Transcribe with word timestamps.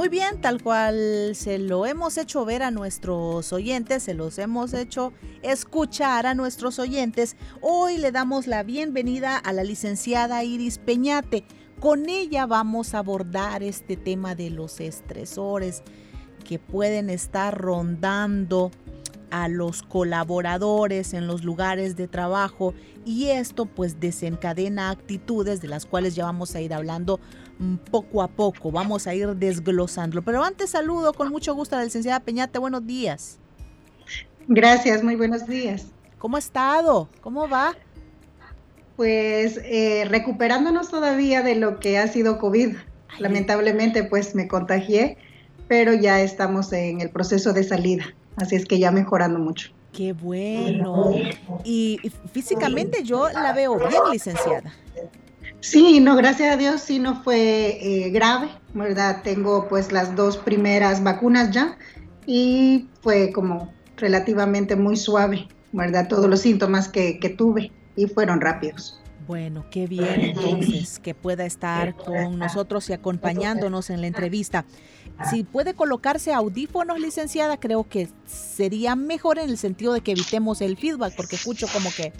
Muy 0.00 0.08
bien, 0.08 0.40
tal 0.40 0.62
cual 0.62 1.32
se 1.34 1.58
lo 1.58 1.84
hemos 1.84 2.16
hecho 2.16 2.46
ver 2.46 2.62
a 2.62 2.70
nuestros 2.70 3.52
oyentes, 3.52 4.04
se 4.04 4.14
los 4.14 4.38
hemos 4.38 4.72
hecho 4.72 5.12
escuchar 5.42 6.24
a 6.24 6.32
nuestros 6.32 6.78
oyentes, 6.78 7.36
hoy 7.60 7.98
le 7.98 8.10
damos 8.10 8.46
la 8.46 8.62
bienvenida 8.62 9.36
a 9.36 9.52
la 9.52 9.62
licenciada 9.62 10.42
Iris 10.42 10.78
Peñate. 10.78 11.44
Con 11.80 12.08
ella 12.08 12.46
vamos 12.46 12.94
a 12.94 13.00
abordar 13.00 13.62
este 13.62 13.98
tema 13.98 14.34
de 14.34 14.48
los 14.48 14.80
estresores 14.80 15.82
que 16.48 16.58
pueden 16.58 17.10
estar 17.10 17.60
rondando 17.60 18.70
a 19.30 19.48
los 19.48 19.82
colaboradores 19.82 21.12
en 21.12 21.26
los 21.26 21.44
lugares 21.44 21.94
de 21.96 22.08
trabajo 22.08 22.72
y 23.04 23.26
esto 23.26 23.66
pues 23.66 24.00
desencadena 24.00 24.88
actitudes 24.88 25.60
de 25.60 25.68
las 25.68 25.84
cuales 25.84 26.14
ya 26.14 26.24
vamos 26.24 26.54
a 26.54 26.60
ir 26.62 26.72
hablando 26.72 27.20
poco 27.90 28.22
a 28.22 28.28
poco, 28.28 28.70
vamos 28.70 29.06
a 29.06 29.14
ir 29.14 29.28
desglosándolo. 29.36 30.22
Pero 30.22 30.42
antes 30.42 30.70
saludo 30.70 31.12
con 31.12 31.30
mucho 31.30 31.54
gusto 31.54 31.76
a 31.76 31.78
la 31.78 31.84
licenciada 31.84 32.20
Peñate, 32.20 32.58
buenos 32.58 32.86
días. 32.86 33.38
Gracias, 34.48 35.02
muy 35.02 35.16
buenos 35.16 35.46
días. 35.46 35.86
¿Cómo 36.18 36.36
ha 36.36 36.38
estado? 36.38 37.08
¿Cómo 37.20 37.48
va? 37.48 37.74
Pues 38.96 39.58
eh, 39.64 40.04
recuperándonos 40.08 40.90
todavía 40.90 41.42
de 41.42 41.54
lo 41.54 41.80
que 41.80 41.98
ha 41.98 42.08
sido 42.08 42.38
COVID. 42.38 42.76
Lamentablemente 43.18 44.04
pues 44.04 44.34
me 44.34 44.48
contagié, 44.48 45.18
pero 45.68 45.94
ya 45.94 46.20
estamos 46.20 46.72
en 46.72 47.00
el 47.00 47.10
proceso 47.10 47.52
de 47.52 47.64
salida. 47.64 48.14
Así 48.36 48.56
es 48.56 48.66
que 48.66 48.78
ya 48.78 48.90
mejorando 48.90 49.38
mucho. 49.38 49.70
Qué 49.92 50.12
bueno. 50.12 51.12
Y 51.64 51.98
físicamente 52.32 53.02
yo 53.02 53.28
la 53.30 53.52
veo 53.52 53.76
bien, 53.76 54.02
licenciada. 54.12 54.72
Sí, 55.60 56.00
no, 56.00 56.16
gracias 56.16 56.54
a 56.54 56.56
Dios 56.56 56.80
sí 56.80 56.98
no 56.98 57.22
fue 57.22 57.78
eh, 57.80 58.10
grave, 58.10 58.48
¿verdad? 58.74 59.22
Tengo 59.22 59.68
pues 59.68 59.92
las 59.92 60.16
dos 60.16 60.38
primeras 60.38 61.02
vacunas 61.02 61.50
ya 61.50 61.76
y 62.26 62.88
fue 63.02 63.30
como 63.32 63.72
relativamente 63.96 64.74
muy 64.74 64.96
suave, 64.96 65.48
¿verdad? 65.72 66.08
Todos 66.08 66.26
los 66.26 66.40
síntomas 66.40 66.88
que, 66.88 67.18
que 67.18 67.28
tuve 67.28 67.72
y 67.94 68.06
fueron 68.06 68.40
rápidos. 68.40 69.00
Bueno, 69.26 69.66
qué 69.70 69.86
bien 69.86 70.20
entonces 70.20 70.98
que 70.98 71.14
pueda 71.14 71.44
estar 71.44 71.94
con 71.94 72.38
nosotros 72.38 72.90
y 72.90 72.94
acompañándonos 72.94 73.90
en 73.90 74.00
la 74.00 74.08
entrevista. 74.08 74.64
Si 75.30 75.44
puede 75.44 75.74
colocarse 75.74 76.32
audífonos, 76.32 76.98
licenciada, 76.98 77.58
creo 77.58 77.86
que 77.88 78.08
sería 78.26 78.96
mejor 78.96 79.38
en 79.38 79.50
el 79.50 79.58
sentido 79.58 79.92
de 79.92 80.00
que 80.00 80.12
evitemos 80.12 80.60
el 80.62 80.76
feedback, 80.76 81.14
porque 81.14 81.36
escucho 81.36 81.68
como 81.72 81.90
que 81.92 82.12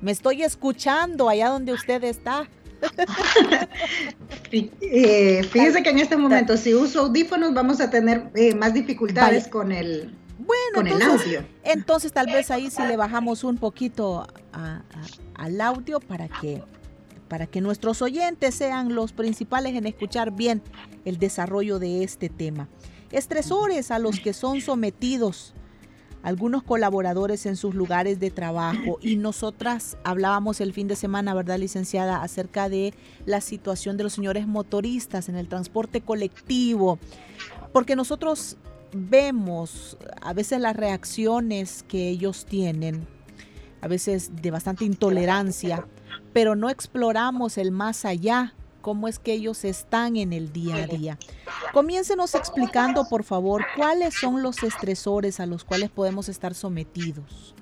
me 0.00 0.12
estoy 0.12 0.42
escuchando 0.42 1.28
allá 1.28 1.48
donde 1.48 1.72
usted 1.72 2.04
está. 2.04 2.46
Eh, 4.52 5.42
fíjese 5.50 5.82
que 5.82 5.90
en 5.90 5.98
este 5.98 6.16
momento, 6.16 6.56
si 6.56 6.74
uso 6.74 7.00
audífonos, 7.00 7.54
vamos 7.54 7.80
a 7.80 7.90
tener 7.90 8.30
eh, 8.34 8.54
más 8.54 8.74
dificultades 8.74 9.48
con 9.48 9.72
el, 9.72 10.14
bueno, 10.38 10.90
entonces, 10.90 11.44
Entonces, 11.62 12.12
tal 12.12 12.26
vez 12.26 12.50
ahí 12.50 12.70
sí 12.70 12.82
le 12.86 12.96
bajamos 12.96 13.44
un 13.44 13.56
poquito 13.56 14.26
al 15.34 15.60
audio 15.60 16.00
para 16.00 16.28
que 16.28 16.62
para 17.28 17.46
que 17.46 17.62
nuestros 17.62 18.02
oyentes 18.02 18.54
sean 18.54 18.94
los 18.94 19.12
principales 19.12 19.74
en 19.74 19.86
escuchar 19.86 20.30
bien 20.30 20.62
el 21.04 21.18
desarrollo 21.18 21.78
de 21.78 22.04
este 22.04 22.28
tema. 22.28 22.68
Estresores 23.10 23.90
a 23.90 23.98
los 23.98 24.20
que 24.20 24.32
son 24.34 24.60
sometidos 24.60 25.54
algunos 26.24 26.62
colaboradores 26.62 27.44
en 27.44 27.54
sus 27.54 27.74
lugares 27.74 28.18
de 28.18 28.30
trabajo. 28.30 28.98
Y 29.02 29.16
nosotras 29.16 29.98
hablábamos 30.04 30.60
el 30.60 30.72
fin 30.72 30.88
de 30.88 30.96
semana, 30.96 31.34
¿verdad, 31.34 31.58
licenciada?, 31.58 32.22
acerca 32.22 32.68
de 32.68 32.94
la 33.26 33.42
situación 33.42 33.96
de 33.98 34.04
los 34.04 34.14
señores 34.14 34.46
motoristas 34.46 35.28
en 35.28 35.36
el 35.36 35.48
transporte 35.48 36.00
colectivo, 36.00 36.98
porque 37.72 37.94
nosotros 37.94 38.56
vemos 38.92 39.98
a 40.22 40.32
veces 40.32 40.60
las 40.60 40.74
reacciones 40.74 41.84
que 41.86 42.08
ellos 42.08 42.46
tienen, 42.46 43.06
a 43.82 43.88
veces 43.88 44.30
de 44.40 44.50
bastante 44.50 44.86
intolerancia, 44.86 45.86
pero 46.32 46.56
no 46.56 46.70
exploramos 46.70 47.58
el 47.58 47.70
más 47.70 48.06
allá, 48.06 48.54
cómo 48.84 49.08
es 49.08 49.18
que 49.18 49.32
ellos 49.32 49.64
están 49.64 50.16
en 50.16 50.34
el 50.34 50.52
día 50.52 50.76
a 50.76 50.86
día. 50.86 51.18
Comiéncenos 51.72 52.34
explicando, 52.34 53.08
por 53.08 53.24
favor, 53.24 53.64
cuáles 53.76 54.12
son 54.12 54.42
los 54.42 54.62
estresores 54.62 55.40
a 55.40 55.46
los 55.46 55.64
cuales 55.64 55.88
podemos 55.88 56.28
estar 56.28 56.54
sometidos. 56.54 57.54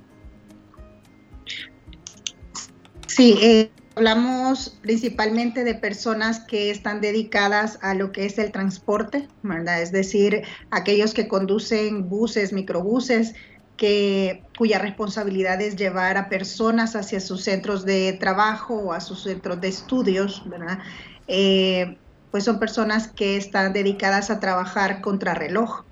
Sí, 3.07 3.39
eh, 3.41 3.71
hablamos 3.95 4.81
principalmente 4.83 5.63
de 5.63 5.77
personas 5.77 6.41
que 6.41 6.73
están 6.73 7.01
dedicadas 7.01 7.79
a 7.83 7.95
lo 7.95 8.11
que 8.11 8.27
es 8.27 8.37
el 8.39 8.51
transporte, 8.51 9.29
¿verdad? 9.45 9.81
Es 9.81 9.93
decir, 9.93 10.43
aquellos 10.73 11.15
que 11.15 11.29
conducen 11.29 12.09
buses, 12.09 12.53
microbuses, 12.53 13.35
que, 13.77 14.43
cuya 14.59 14.81
responsabilidad 14.81 15.61
es 15.61 15.77
llevar 15.77 16.17
a 16.17 16.29
personas 16.29 16.97
hacia 16.97 17.21
sus 17.21 17.45
centros 17.45 17.85
de 17.85 18.13
trabajo 18.15 18.75
o 18.75 18.93
a 18.93 19.01
sus 19.01 19.23
centros 19.23 19.61
de 19.61 19.69
estudios, 19.69 20.43
¿verdad? 20.47 20.79
Eh, 21.27 21.99
pues 22.31 22.45
son 22.45 22.59
personas 22.59 23.13
que 23.13 23.37
están 23.37 23.73
dedicadas 23.73 24.31
a 24.31 24.41
trabajar 24.41 25.01
contra 25.01 25.35
reloj. 25.35 25.85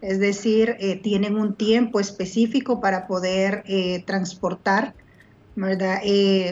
Es 0.00 0.18
decir, 0.18 0.76
eh, 0.80 1.00
tienen 1.00 1.36
un 1.36 1.56
tiempo 1.56 2.00
específico 2.00 2.80
para 2.80 3.06
poder 3.06 3.62
eh, 3.66 4.04
transportar, 4.04 4.94
¿verdad? 5.56 6.00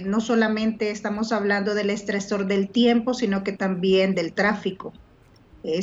no 0.05 0.21
solamente 0.21 0.91
estamos 0.91 1.33
hablando 1.33 1.75
del 1.75 1.91
estresor 1.91 2.47
del 2.47 2.71
tiempo, 2.71 3.15
sino 3.15 3.43
que 3.43 3.53
también 3.53 4.15
del 4.15 4.33
tráfico. 4.33 4.93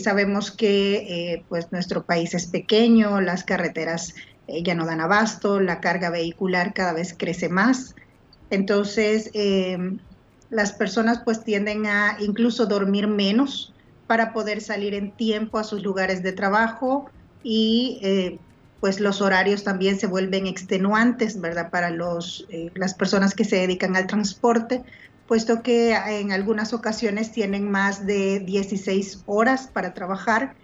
sabemos 0.01 0.51
que 0.51 1.43
pues 1.49 1.69
nuestro 1.71 2.05
país 2.05 2.33
es 2.33 2.47
pequeño, 2.47 3.19
las 3.19 3.43
carreteras 3.43 4.13
ya 4.47 4.73
no 4.73 4.85
dan 4.85 5.01
abasto, 5.01 5.59
la 5.59 5.81
carga 5.81 6.09
vehicular 6.09 6.73
cada 6.73 6.93
vez 6.93 7.13
crece 7.17 7.49
más. 7.49 7.93
Entonces, 8.49 9.31
las 10.49 10.73
personas 10.73 11.21
pues 11.23 11.43
tienden 11.43 11.85
a 11.85 12.17
incluso 12.19 12.65
dormir 12.65 13.07
menos 13.07 13.73
para 14.07 14.33
poder 14.33 14.61
salir 14.61 14.93
en 14.95 15.11
tiempo 15.11 15.59
a 15.59 15.63
sus 15.63 15.83
lugares 15.83 16.23
de 16.23 16.31
trabajo 16.31 17.09
y 17.43 17.99
eh, 18.01 18.39
pues 18.79 18.99
los 18.99 19.21
horarios 19.21 19.63
también 19.63 19.99
se 19.99 20.07
vuelven 20.07 20.47
extenuantes, 20.47 21.39
¿verdad? 21.39 21.69
Para 21.69 21.89
los, 21.89 22.47
eh, 22.49 22.71
las 22.75 22.93
personas 22.93 23.35
que 23.35 23.45
se 23.45 23.57
dedican 23.57 23.95
al 23.95 24.07
transporte, 24.07 24.83
puesto 25.27 25.61
que 25.61 25.93
en 25.93 26.31
algunas 26.31 26.73
ocasiones 26.73 27.31
tienen 27.31 27.69
más 27.69 28.07
de 28.07 28.39
16 28.39 29.23
horas 29.27 29.69
para 29.71 29.93
trabajar 29.93 30.55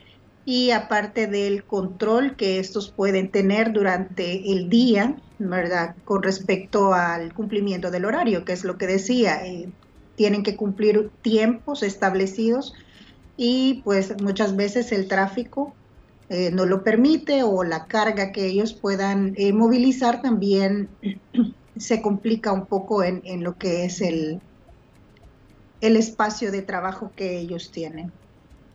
y 0.46 0.72
aparte 0.72 1.28
del 1.28 1.64
control 1.64 2.36
que 2.36 2.60
estos 2.60 2.90
pueden 2.90 3.30
tener 3.30 3.74
durante 3.74 4.52
el 4.52 4.70
día, 4.70 5.16
¿verdad? 5.40 5.96
Con 6.06 6.24
respecto 6.24 6.94
al 6.94 7.34
cumplimiento 7.34 7.92
del 7.92 8.06
horario, 8.06 8.46
que 8.46 8.54
es 8.54 8.64
lo 8.64 8.78
que 8.78 8.88
decía, 8.88 9.46
eh, 9.46 9.70
tienen 10.16 10.44
que 10.44 10.56
cumplir 10.56 11.12
tiempos 11.22 11.84
establecidos 11.84 12.74
y 13.38 13.82
pues 13.84 14.22
muchas 14.22 14.56
veces 14.56 14.92
el 14.92 15.08
tráfico 15.08 15.74
eh, 16.30 16.50
no 16.52 16.66
lo 16.66 16.84
permite 16.84 17.44
o 17.44 17.64
la 17.64 17.86
carga 17.86 18.32
que 18.32 18.48
ellos 18.48 18.74
puedan 18.74 19.34
eh, 19.38 19.54
movilizar 19.54 20.22
también 20.22 20.90
se 21.78 22.02
complica 22.02 22.52
un 22.52 22.66
poco 22.66 23.04
en, 23.04 23.44
lo 23.44 23.58
que 23.58 23.86
es 23.86 24.02
el, 24.02 24.40
el 25.82 25.98
espacio 25.98 26.52
de 26.52 26.62
trabajo 26.62 27.12
que 27.16 27.38
ellos 27.38 27.72
tienen. 27.72 28.12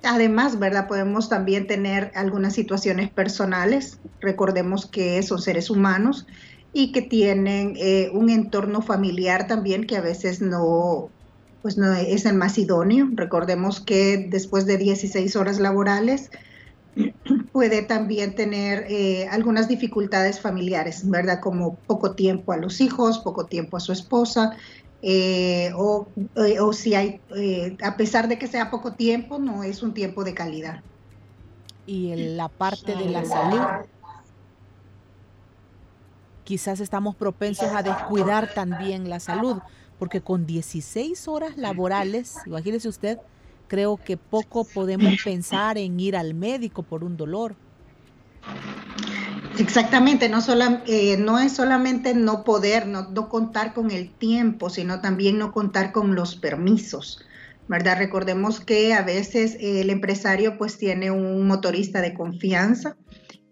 Además, 0.02 0.58
¿verdad? 0.58 0.86
Podemos 0.86 1.28
también 1.28 1.66
tener 1.66 2.12
algunas 2.14 2.54
situaciones 2.54 3.10
personales. 3.10 3.98
Recordemos 4.20 4.86
que 4.86 5.22
son 5.22 5.40
seres 5.40 5.70
humanos 5.70 6.26
y 6.72 6.92
que 6.92 7.02
tienen 7.02 7.74
eh, 7.76 8.10
un 8.12 8.30
entorno 8.30 8.80
familiar 8.80 9.46
también 9.46 9.86
que 9.86 9.96
a 9.96 10.00
veces 10.00 10.40
no, 10.40 11.10
pues 11.62 11.76
no 11.76 11.92
es 11.92 12.24
el 12.26 12.36
más 12.36 12.58
idóneo. 12.58 13.08
Recordemos 13.12 13.80
que 13.80 14.26
después 14.28 14.66
de 14.66 14.78
16 14.78 15.36
horas 15.36 15.60
laborales 15.60 16.30
puede 17.52 17.82
también 17.82 18.34
tener 18.34 18.86
eh, 18.88 19.28
algunas 19.28 19.68
dificultades 19.68 20.40
familiares, 20.40 21.08
¿verdad? 21.08 21.40
Como 21.40 21.74
poco 21.74 22.12
tiempo 22.12 22.52
a 22.52 22.56
los 22.56 22.80
hijos, 22.80 23.18
poco 23.18 23.46
tiempo 23.46 23.76
a 23.76 23.80
su 23.80 23.92
esposa, 23.92 24.56
eh, 25.02 25.72
o, 25.76 26.08
eh, 26.36 26.60
o, 26.60 26.72
si 26.72 26.94
hay, 26.94 27.20
a 27.82 27.96
pesar 27.96 28.28
de 28.28 28.38
que 28.38 28.46
sea 28.46 28.70
poco 28.70 28.92
tiempo, 28.92 29.38
no 29.38 29.62
es 29.64 29.82
un 29.82 29.94
tiempo 29.94 30.24
de 30.24 30.34
calidad. 30.34 30.82
Y 31.86 32.12
en 32.12 32.36
la 32.36 32.48
parte 32.48 32.94
de 32.94 33.06
la 33.06 33.24
salud, 33.24 33.60
quizás 36.44 36.80
estamos 36.80 37.16
propensos 37.16 37.68
a 37.74 37.82
descuidar 37.82 38.52
también 38.54 39.08
la 39.08 39.20
salud, 39.20 39.58
porque 40.00 40.22
con 40.22 40.46
16 40.46 41.28
horas 41.28 41.58
laborales, 41.58 42.36
imagínese 42.46 42.88
usted, 42.88 43.18
creo 43.68 43.98
que 43.98 44.16
poco 44.16 44.64
podemos 44.64 45.12
pensar 45.22 45.76
en 45.76 46.00
ir 46.00 46.16
al 46.16 46.32
médico 46.32 46.82
por 46.82 47.04
un 47.04 47.18
dolor. 47.18 47.54
Exactamente, 49.58 50.30
no, 50.30 50.38
eh, 50.86 51.18
no 51.18 51.38
es 51.38 51.52
solamente 51.52 52.14
no 52.14 52.44
poder, 52.44 52.86
no, 52.86 53.28
contar 53.28 53.74
con 53.74 53.90
el 53.90 54.10
tiempo, 54.10 54.70
sino 54.70 55.02
también 55.02 55.36
no 55.36 55.52
contar 55.52 55.92
con 55.92 56.14
los 56.14 56.34
permisos. 56.34 57.22
¿verdad? 57.68 57.98
Recordemos 57.98 58.58
que 58.58 58.94
a 58.94 59.02
veces 59.02 59.58
el 59.60 59.90
empresario 59.90 60.56
pues 60.56 60.78
tiene 60.78 61.10
un 61.10 61.46
motorista 61.46 62.00
de 62.00 62.14
confianza 62.14 62.96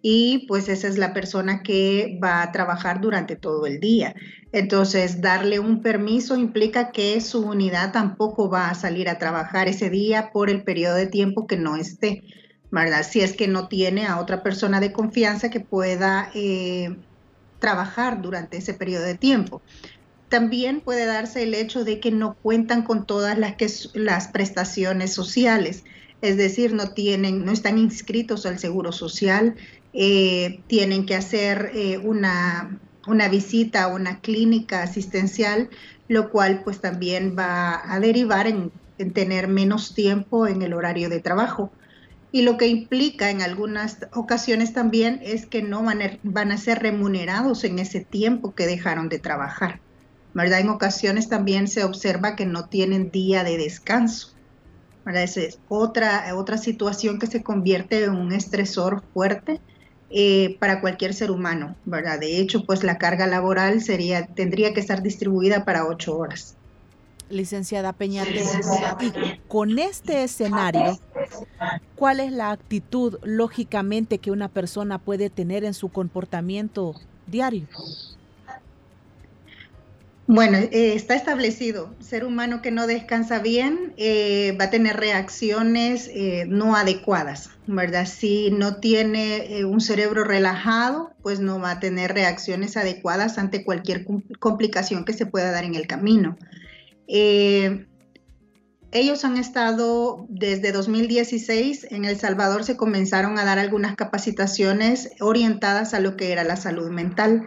y 0.02 0.46
pues 0.46 0.68
esa 0.68 0.88
es 0.88 0.96
la 0.98 1.12
persona 1.12 1.62
que 1.62 2.18
va 2.22 2.42
a 2.42 2.52
trabajar 2.52 3.00
durante 3.00 3.36
todo 3.36 3.66
el 3.66 3.80
día. 3.80 4.14
Entonces, 4.52 5.20
darle 5.20 5.58
un 5.58 5.82
permiso 5.82 6.36
implica 6.36 6.90
que 6.92 7.20
su 7.20 7.40
unidad 7.40 7.92
tampoco 7.92 8.48
va 8.48 8.70
a 8.70 8.74
salir 8.74 9.08
a 9.08 9.18
trabajar 9.18 9.68
ese 9.68 9.90
día 9.90 10.30
por 10.32 10.50
el 10.50 10.62
periodo 10.62 10.94
de 10.94 11.06
tiempo 11.06 11.46
que 11.46 11.56
no 11.56 11.76
esté, 11.76 12.22
¿verdad? 12.70 13.04
Si 13.08 13.20
es 13.20 13.34
que 13.34 13.48
no 13.48 13.68
tiene 13.68 14.06
a 14.06 14.20
otra 14.20 14.42
persona 14.42 14.80
de 14.80 14.92
confianza 14.92 15.50
que 15.50 15.60
pueda 15.60 16.30
eh, 16.34 16.96
trabajar 17.58 18.22
durante 18.22 18.56
ese 18.56 18.74
periodo 18.74 19.04
de 19.04 19.16
tiempo. 19.16 19.62
También 20.28 20.80
puede 20.80 21.06
darse 21.06 21.42
el 21.42 21.54
hecho 21.54 21.84
de 21.84 22.00
que 22.00 22.10
no 22.10 22.34
cuentan 22.34 22.82
con 22.82 23.06
todas 23.06 23.38
las, 23.38 23.56
que, 23.56 23.66
las 23.94 24.28
prestaciones 24.28 25.12
sociales, 25.12 25.84
es 26.20 26.36
decir, 26.36 26.74
no 26.74 26.90
tienen, 26.90 27.44
no 27.44 27.52
están 27.52 27.78
inscritos 27.78 28.44
al 28.44 28.58
seguro 28.58 28.92
social, 28.92 29.54
eh, 29.92 30.60
tienen 30.66 31.06
que 31.06 31.14
hacer 31.14 31.70
eh, 31.74 31.98
una, 31.98 32.78
una 33.06 33.28
visita 33.28 33.84
a 33.84 33.88
una 33.88 34.20
clínica 34.20 34.82
asistencial, 34.82 35.70
lo 36.08 36.30
cual 36.30 36.62
pues 36.64 36.80
también 36.80 37.36
va 37.38 37.92
a 37.92 38.00
derivar 38.00 38.46
en, 38.46 38.70
tener 39.12 39.48
menos 39.48 39.94
tiempo 39.94 40.46
en 40.46 40.62
el 40.62 40.74
horario 40.74 41.08
de 41.08 41.20
trabajo. 41.20 41.72
Y 42.30 42.42
lo 42.42 42.58
que 42.58 42.66
implica 42.66 43.30
en 43.30 43.40
algunas 43.40 44.06
ocasiones 44.12 44.72
también 44.72 45.20
es 45.22 45.46
que 45.46 45.62
no 45.62 45.82
van 45.82 46.02
a, 46.02 46.18
van 46.22 46.52
a 46.52 46.58
ser 46.58 46.80
remunerados 46.80 47.64
en 47.64 47.78
ese 47.78 48.00
tiempo 48.00 48.54
que 48.54 48.66
dejaron 48.66 49.08
de 49.08 49.18
trabajar. 49.18 49.80
¿verdad? 50.34 50.60
En 50.60 50.68
ocasiones 50.68 51.28
también 51.28 51.68
se 51.68 51.84
observa 51.84 52.36
que 52.36 52.46
no 52.46 52.66
tienen 52.66 53.10
día 53.10 53.44
de 53.44 53.56
descanso. 53.56 54.34
Esa 55.06 55.40
es 55.40 55.58
otra, 55.68 56.36
otra 56.36 56.58
situación 56.58 57.18
que 57.18 57.26
se 57.26 57.42
convierte 57.42 58.04
en 58.04 58.10
un 58.10 58.32
estresor 58.32 59.02
fuerte 59.14 59.60
eh, 60.10 60.56
para 60.58 60.80
cualquier 60.80 61.12
ser 61.12 61.30
humano, 61.30 61.76
¿verdad? 61.84 62.18
De 62.18 62.40
hecho, 62.40 62.64
pues 62.64 62.82
la 62.82 62.96
carga 62.96 63.26
laboral 63.26 63.82
sería, 63.82 64.26
tendría 64.26 64.72
que 64.72 64.80
estar 64.80 65.02
distribuida 65.02 65.64
para 65.64 65.86
ocho 65.86 66.16
horas. 66.16 66.54
Licenciada 67.28 67.92
Peñate, 67.92 68.42
y 69.02 69.38
con 69.48 69.78
este 69.78 70.24
escenario, 70.24 70.98
¿cuál 71.94 72.20
es 72.20 72.32
la 72.32 72.52
actitud 72.52 73.18
lógicamente 73.22 74.16
que 74.16 74.30
una 74.30 74.48
persona 74.48 74.98
puede 74.98 75.28
tener 75.28 75.64
en 75.64 75.74
su 75.74 75.90
comportamiento 75.90 76.94
diario? 77.26 77.66
Bueno, 80.30 80.58
eh, 80.58 80.92
está 80.94 81.14
establecido, 81.14 81.94
ser 82.00 82.26
humano 82.26 82.60
que 82.60 82.70
no 82.70 82.86
descansa 82.86 83.38
bien 83.38 83.94
eh, 83.96 84.54
va 84.60 84.66
a 84.66 84.70
tener 84.70 84.98
reacciones 84.98 86.10
eh, 86.12 86.44
no 86.46 86.76
adecuadas, 86.76 87.48
¿verdad? 87.66 88.06
Si 88.06 88.50
no 88.50 88.76
tiene 88.76 89.64
un 89.64 89.80
cerebro 89.80 90.24
relajado, 90.24 91.12
pues 91.22 91.40
no 91.40 91.58
va 91.58 91.70
a 91.70 91.80
tener 91.80 92.12
reacciones 92.12 92.76
adecuadas 92.76 93.38
ante 93.38 93.64
cualquier 93.64 94.04
complicación 94.38 95.06
que 95.06 95.14
se 95.14 95.24
pueda 95.24 95.50
dar 95.50 95.64
en 95.64 95.74
el 95.74 95.86
camino. 95.86 96.36
ellos 97.06 97.86
han 99.24 99.38
estado 99.38 100.26
desde 100.28 100.72
2016 100.72 101.86
en 101.90 102.04
El 102.04 102.18
Salvador, 102.18 102.64
se 102.64 102.76
comenzaron 102.76 103.38
a 103.38 103.46
dar 103.46 103.58
algunas 103.58 103.96
capacitaciones 103.96 105.08
orientadas 105.20 105.94
a 105.94 106.00
lo 106.00 106.18
que 106.18 106.32
era 106.32 106.44
la 106.44 106.56
salud 106.56 106.90
mental 106.90 107.46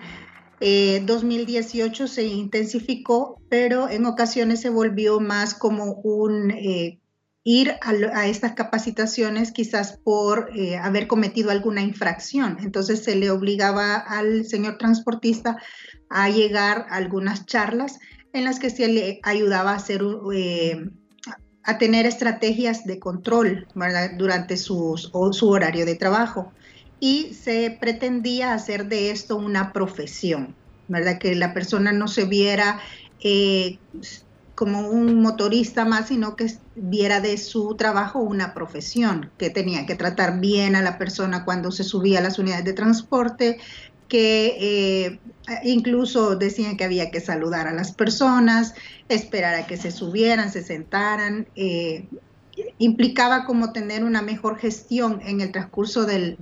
2018 0.61 2.03
eh, 2.03 2.07
se 2.07 2.23
intensificó, 2.23 3.41
pero 3.49 3.89
en 3.89 4.05
ocasiones 4.05 4.61
se 4.61 4.69
volvió 4.69 5.19
más 5.19 5.53
como 5.53 5.93
un 6.03 6.51
eh, 6.51 6.99
ir 7.43 7.75
a, 7.81 8.27
estas 8.27 8.53
capacitaciones 8.53 9.51
quizás 9.51 9.97
por 10.03 10.51
eh, 10.55 10.77
haber 10.77 11.07
cometido 11.07 11.49
alguna 11.49 11.81
infracción. 11.81 12.57
Entonces 12.61 13.03
se 13.03 13.15
le 13.15 13.31
obligaba 13.31 13.95
al 13.95 14.45
señor 14.45 14.77
transportista 14.77 15.57
a 16.09 16.29
llegar 16.29 16.85
a 16.89 16.97
algunas 16.97 17.45
charlas 17.47 17.99
en 18.33 18.43
las 18.43 18.59
que 18.59 18.69
se 18.69 18.87
le 18.87 19.19
ayudaba 19.23 19.71
a 19.71 19.75
hacer 19.75 20.03
a 21.63 21.77
tener 21.77 22.05
estrategias 22.05 22.85
de 22.85 22.99
control 22.99 23.67
durante 24.17 24.57
su 24.57 24.95
horario 25.43 25.85
de 25.85 25.95
trabajo 25.95 26.53
y 27.01 27.33
se 27.33 27.75
pretendía 27.81 28.53
hacer 28.53 28.85
de 28.85 29.09
esto 29.09 29.35
una 29.35 29.73
profesión, 29.73 30.55
¿verdad? 30.87 31.17
Que 31.17 31.33
la 31.33 31.51
persona 31.51 31.91
no 31.91 32.07
se 32.07 32.25
viera 32.25 32.79
eh, 33.23 33.79
como 34.53 34.87
un 34.87 35.19
motorista 35.19 35.83
más, 35.83 36.09
sino 36.09 36.35
que 36.35 36.45
viera 36.75 37.19
de 37.19 37.39
su 37.39 37.75
trabajo 37.75 38.19
una 38.19 38.53
profesión, 38.53 39.31
que 39.39 39.49
tenía 39.49 39.87
que 39.87 39.95
tratar 39.95 40.39
bien 40.39 40.75
a 40.75 40.83
la 40.83 40.99
persona 40.99 41.43
cuando 41.43 41.71
se 41.71 41.83
subía 41.83 42.19
a 42.19 42.21
las 42.21 42.37
unidades 42.37 42.65
de 42.65 42.73
transporte, 42.73 43.57
que 44.07 44.57
eh, 44.59 45.19
incluso 45.63 46.35
decían 46.35 46.77
que 46.77 46.83
había 46.83 47.09
que 47.09 47.19
saludar 47.19 47.67
a 47.67 47.73
las 47.73 47.93
personas, 47.93 48.75
esperar 49.09 49.55
a 49.55 49.65
que 49.65 49.77
se 49.77 49.89
subieran, 49.89 50.51
se 50.51 50.61
sentaran. 50.61 51.47
Eh, 51.55 52.07
implicaba 52.77 53.45
como 53.45 53.71
tener 53.71 54.03
una 54.03 54.21
mejor 54.21 54.57
gestión 54.57 55.21
en 55.23 55.41
el 55.41 55.51
transcurso 55.51 56.05
de, 56.05 56.37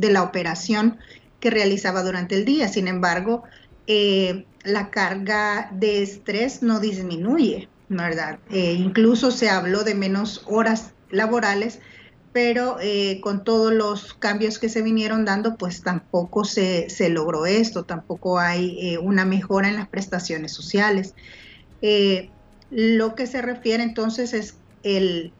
la 0.00 0.22
operación 0.22 0.98
que 1.40 1.50
realizaba 1.50 2.02
durante 2.02 2.34
el 2.34 2.44
día. 2.44 2.68
Sin 2.68 2.88
embargo, 2.88 3.44
eh, 3.86 4.46
la 4.64 4.90
carga 4.90 5.70
de 5.72 6.02
estrés 6.02 6.62
no 6.62 6.80
disminuye, 6.80 7.68
¿verdad? 7.88 8.38
Eh, 8.50 8.72
incluso 8.72 9.30
se 9.30 9.48
habló 9.48 9.84
de 9.84 9.94
menos 9.94 10.42
horas 10.46 10.92
laborales, 11.10 11.78
pero 12.32 12.78
eh, 12.80 13.20
con 13.22 13.44
todos 13.44 13.72
los 13.72 14.12
cambios 14.14 14.58
que 14.58 14.68
se 14.68 14.82
vinieron 14.82 15.24
dando, 15.24 15.56
pues 15.56 15.82
tampoco 15.82 16.44
se, 16.44 16.90
se 16.90 17.08
logró 17.08 17.46
esto, 17.46 17.84
tampoco 17.84 18.38
hay 18.38 18.98
una 19.00 19.24
mejora 19.24 19.68
en 19.68 19.76
las 19.76 19.88
prestaciones 19.88 20.52
sociales. 20.52 21.14
lo 22.70 23.14
que 23.14 23.26
se 23.28 23.40
refiere 23.42 23.84
entonces 23.84 24.34
es 24.34 24.56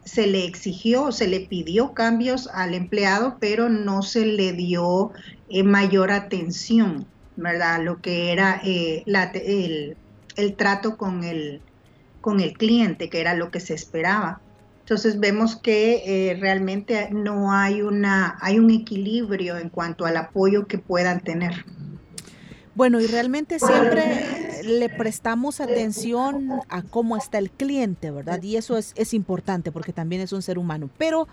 se 0.03 0.27
le 0.27 0.45
exigió, 0.45 1.11
se 1.11 1.27
le 1.27 1.41
pidió 1.41 1.93
cambios 1.93 2.49
al 2.53 2.73
empleado, 2.73 3.37
pero 3.39 3.69
no 3.69 4.01
se 4.01 4.25
le 4.25 4.51
dio 4.51 5.11
eh, 5.49 5.63
mayor 5.63 6.11
atención, 6.11 7.05
¿verdad? 7.37 7.81
Lo 7.81 8.01
que 8.01 8.33
era 8.33 8.59
eh, 8.65 9.05
el, 9.05 10.55
trato 10.55 10.97
con 10.97 11.23
el, 11.23 11.61
con 12.19 12.41
el 12.41 12.53
cliente, 12.53 13.09
que 13.09 13.21
era 13.21 13.35
lo 13.35 13.49
que 13.49 13.61
se 13.61 13.73
esperaba. 13.73 14.41
Entonces 14.81 15.19
vemos 15.19 15.55
que 15.55 16.03
eh, 16.05 16.37
realmente 16.39 17.09
no 17.11 17.53
hay, 17.53 17.81
una, 17.81 18.37
hay 18.41 18.59
un 18.59 18.69
equilibrio 18.69 19.57
en 19.57 19.69
cuanto 19.69 20.05
al 20.05 20.17
apoyo 20.17 20.67
que 20.67 20.77
puedan 20.77 21.21
tener. 21.21 21.63
Bueno, 22.75 22.99
y 22.99 23.07
realmente 23.07 23.59
siempre 23.59 24.36
le 24.67 24.89
prestamos 24.89 25.59
atención 25.59 26.59
a 26.69 26.81
cómo 26.81 27.17
está 27.17 27.37
el 27.37 27.49
cliente, 27.49 28.11
¿verdad? 28.11 28.41
Y 28.43 28.57
eso 28.57 28.77
es, 28.77 28.93
es 28.95 29.13
importante 29.13 29.71
porque 29.71 29.93
también 29.93 30.21
es 30.21 30.33
un 30.33 30.41
ser 30.41 30.57
humano. 30.57 30.89
Pero 30.97 31.27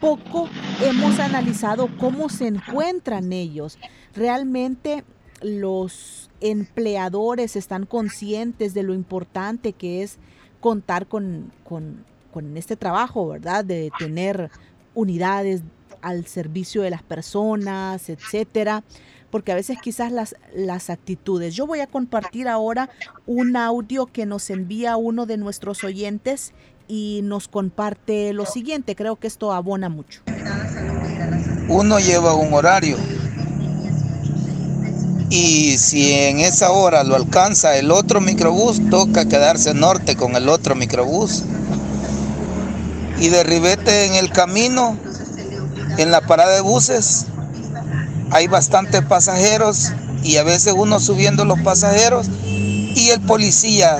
poco 0.00 0.48
hemos 0.82 1.18
analizado 1.18 1.88
cómo 1.98 2.28
se 2.28 2.46
encuentran 2.46 3.32
ellos. 3.32 3.78
Realmente 4.14 5.04
los 5.42 6.30
empleadores 6.40 7.56
están 7.56 7.86
conscientes 7.86 8.74
de 8.74 8.82
lo 8.82 8.94
importante 8.94 9.72
que 9.72 10.02
es 10.02 10.18
contar 10.60 11.06
con, 11.06 11.52
con, 11.64 12.04
con 12.32 12.56
este 12.56 12.76
trabajo, 12.76 13.28
¿verdad? 13.28 13.64
De 13.64 13.90
tener 13.98 14.50
unidades 14.94 15.62
al 16.02 16.26
servicio 16.26 16.82
de 16.82 16.90
las 16.90 17.02
personas, 17.02 18.08
etcétera 18.08 18.82
porque 19.30 19.52
a 19.52 19.54
veces 19.54 19.78
quizás 19.82 20.12
las, 20.12 20.34
las 20.54 20.90
actitudes. 20.90 21.54
Yo 21.54 21.66
voy 21.66 21.80
a 21.80 21.86
compartir 21.86 22.48
ahora 22.48 22.90
un 23.26 23.56
audio 23.56 24.06
que 24.06 24.26
nos 24.26 24.50
envía 24.50 24.96
uno 24.96 25.26
de 25.26 25.36
nuestros 25.36 25.84
oyentes 25.84 26.52
y 26.88 27.20
nos 27.22 27.48
comparte 27.48 28.32
lo 28.32 28.46
siguiente. 28.46 28.96
Creo 28.96 29.16
que 29.16 29.26
esto 29.26 29.52
abona 29.52 29.88
mucho. 29.88 30.22
Uno 31.68 32.00
lleva 32.00 32.34
un 32.34 32.52
horario 32.52 32.96
y 35.30 35.78
si 35.78 36.12
en 36.12 36.40
esa 36.40 36.72
hora 36.72 37.04
lo 37.04 37.14
alcanza 37.14 37.76
el 37.76 37.92
otro 37.92 38.20
microbús, 38.20 38.90
toca 38.90 39.28
quedarse 39.28 39.72
norte 39.74 40.16
con 40.16 40.34
el 40.34 40.48
otro 40.48 40.74
microbús. 40.74 41.44
Y 43.20 43.28
de 43.28 43.44
ribete 43.44 44.06
en 44.06 44.14
el 44.14 44.30
camino, 44.30 44.98
en 45.98 46.10
la 46.10 46.20
parada 46.22 46.52
de 46.54 46.62
buses, 46.62 47.26
hay 48.30 48.46
bastantes 48.46 49.02
pasajeros 49.04 49.92
y 50.22 50.36
a 50.36 50.42
veces 50.42 50.74
uno 50.76 51.00
subiendo 51.00 51.44
los 51.44 51.60
pasajeros 51.60 52.28
y 52.44 53.10
el 53.10 53.20
policía 53.20 53.98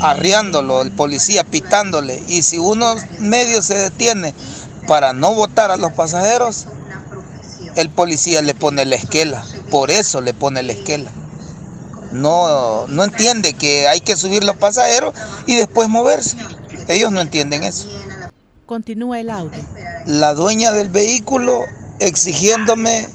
arriándolo, 0.00 0.82
el 0.82 0.92
policía 0.92 1.44
pitándole. 1.44 2.22
Y 2.28 2.42
si 2.42 2.58
uno 2.58 2.94
medio 3.18 3.62
se 3.62 3.74
detiene 3.74 4.34
para 4.86 5.12
no 5.12 5.34
votar 5.34 5.70
a 5.70 5.76
los 5.76 5.92
pasajeros, 5.92 6.66
el 7.76 7.90
policía 7.90 8.42
le 8.42 8.54
pone 8.54 8.84
la 8.84 8.96
esquela. 8.96 9.44
Por 9.70 9.90
eso 9.90 10.20
le 10.20 10.32
pone 10.32 10.62
la 10.62 10.72
esquela. 10.72 11.10
No, 12.12 12.86
no 12.86 13.04
entiende 13.04 13.54
que 13.54 13.88
hay 13.88 14.00
que 14.00 14.16
subir 14.16 14.44
los 14.44 14.56
pasajeros 14.56 15.14
y 15.46 15.56
después 15.56 15.88
moverse. 15.88 16.36
Ellos 16.88 17.12
no 17.12 17.20
entienden 17.20 17.64
eso. 17.64 17.88
Continúa 18.64 19.20
el 19.20 19.30
audio. 19.30 19.60
La 20.06 20.34
dueña 20.34 20.72
del 20.72 20.88
vehículo 20.88 21.62
exigiéndome 21.98 23.08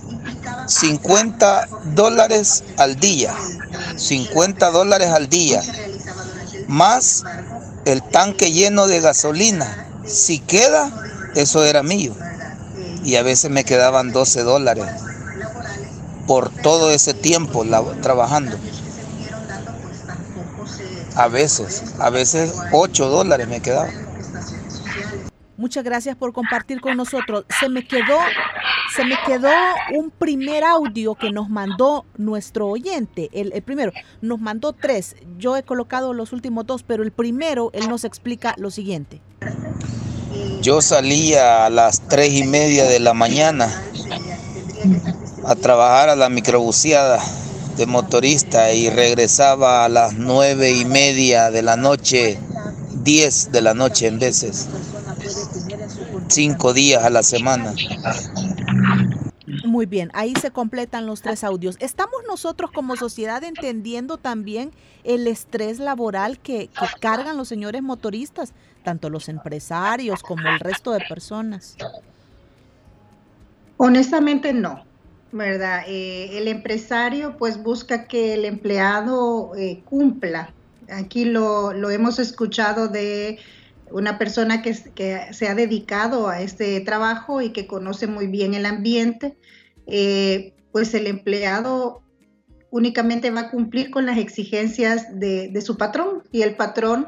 50 0.71 1.67
dólares 1.93 2.63
al 2.77 2.95
día. 2.99 3.35
50 3.95 4.71
dólares 4.71 5.09
al 5.09 5.29
día. 5.29 5.61
Más 6.67 7.23
el 7.85 8.01
tanque 8.01 8.51
lleno 8.51 8.87
de 8.87 9.01
gasolina. 9.01 9.87
Si 10.05 10.39
queda, 10.39 10.91
eso 11.35 11.63
era 11.63 11.83
mío. 11.83 12.13
Y 13.03 13.15
a 13.15 13.23
veces 13.23 13.51
me 13.51 13.63
quedaban 13.63 14.11
12 14.11 14.43
dólares 14.43 14.85
por 16.27 16.49
todo 16.49 16.91
ese 16.91 17.13
tiempo 17.13 17.65
trabajando. 18.01 18.57
A 21.15 21.27
veces, 21.27 21.83
a 21.99 22.09
veces 22.09 22.53
8 22.71 23.09
dólares 23.09 23.47
me 23.47 23.61
quedaban. 23.61 24.11
Muchas 25.57 25.83
gracias 25.83 26.15
por 26.15 26.33
compartir 26.33 26.81
con 26.81 26.97
nosotros. 26.97 27.45
Se 27.59 27.69
me 27.69 27.85
quedó, 27.85 28.17
se 28.95 29.05
me 29.05 29.15
quedó 29.25 29.49
un 29.93 30.11
primer 30.11 30.63
audio 30.63 31.15
que 31.15 31.31
nos 31.31 31.49
mandó 31.49 32.05
nuestro 32.17 32.67
oyente. 32.67 33.29
El, 33.33 33.51
primero, 33.61 33.91
nos 34.21 34.39
mandó 34.39 34.73
tres. 34.73 35.15
Yo 35.37 35.55
he 35.55 35.63
colocado 35.63 36.13
los 36.13 36.33
últimos 36.33 36.65
dos, 36.65 36.83
pero 36.83 37.03
el 37.03 37.11
primero, 37.11 37.69
él 37.73 37.89
nos 37.89 38.03
explica 38.03 38.55
lo 38.57 38.71
siguiente. 38.71 39.21
Yo 40.61 40.81
salía 40.81 41.65
a 41.65 41.69
las 41.69 42.01
tres 42.01 42.33
y 42.33 42.43
media 42.43 42.85
de 42.85 42.99
la 42.99 43.13
mañana 43.13 43.69
a 45.45 45.55
trabajar 45.55 46.09
a 46.09 46.15
la 46.15 46.29
microbuseada 46.29 47.19
de 47.77 47.85
motorista 47.85 48.71
y 48.73 48.89
regresaba 48.89 49.85
a 49.85 49.89
las 49.89 50.13
nueve 50.13 50.71
y 50.71 50.85
media 50.85 51.49
de 51.49 51.61
la 51.61 51.77
noche, 51.77 52.39
diez 53.03 53.51
de 53.51 53.61
la 53.61 53.73
noche 53.73 54.07
en 54.07 54.19
veces, 54.19 54.67
cinco 56.27 56.73
días 56.73 57.03
a 57.03 57.09
la 57.09 57.23
semana. 57.23 57.73
Muy 59.71 59.85
bien, 59.85 60.11
ahí 60.13 60.33
se 60.35 60.51
completan 60.51 61.05
los 61.05 61.21
tres 61.21 61.45
audios. 61.45 61.77
¿Estamos 61.79 62.23
nosotros 62.27 62.71
como 62.71 62.97
sociedad 62.97 63.41
entendiendo 63.41 64.17
también 64.17 64.71
el 65.05 65.25
estrés 65.27 65.79
laboral 65.79 66.39
que, 66.39 66.67
que 66.67 66.85
cargan 66.99 67.37
los 67.37 67.47
señores 67.47 67.81
motoristas, 67.81 68.51
tanto 68.83 69.09
los 69.09 69.29
empresarios 69.29 70.23
como 70.23 70.45
el 70.49 70.59
resto 70.59 70.91
de 70.91 70.99
personas? 71.07 71.77
Honestamente 73.77 74.51
no, 74.51 74.83
¿verdad? 75.31 75.83
Eh, 75.87 76.37
el 76.37 76.49
empresario 76.49 77.37
pues 77.37 77.63
busca 77.63 78.09
que 78.09 78.33
el 78.33 78.43
empleado 78.43 79.55
eh, 79.55 79.83
cumpla. 79.85 80.53
Aquí 80.89 81.23
lo, 81.23 81.71
lo, 81.71 81.91
hemos 81.91 82.19
escuchado 82.19 82.89
de 82.89 83.39
una 83.89 84.17
persona 84.17 84.61
que, 84.61 84.77
que, 84.93 85.27
se 85.31 85.47
ha 85.47 85.55
dedicado 85.55 86.27
a 86.27 86.41
este 86.41 86.81
trabajo 86.81 87.41
y 87.41 87.51
que 87.51 87.67
conoce 87.67 88.07
muy 88.07 88.27
bien 88.27 88.53
el 88.53 88.65
ambiente, 88.65 89.37
eh, 89.87 90.53
pues 90.71 90.93
el 90.93 91.07
empleado 91.07 92.01
únicamente 92.69 93.31
va 93.31 93.41
a 93.41 93.51
cumplir 93.51 93.91
con 93.91 94.05
las 94.05 94.17
exigencias 94.17 95.07
de, 95.19 95.61
su 95.61 95.77
patrón 95.77 96.23
y 96.31 96.43
el 96.43 96.55
patrón 96.55 97.07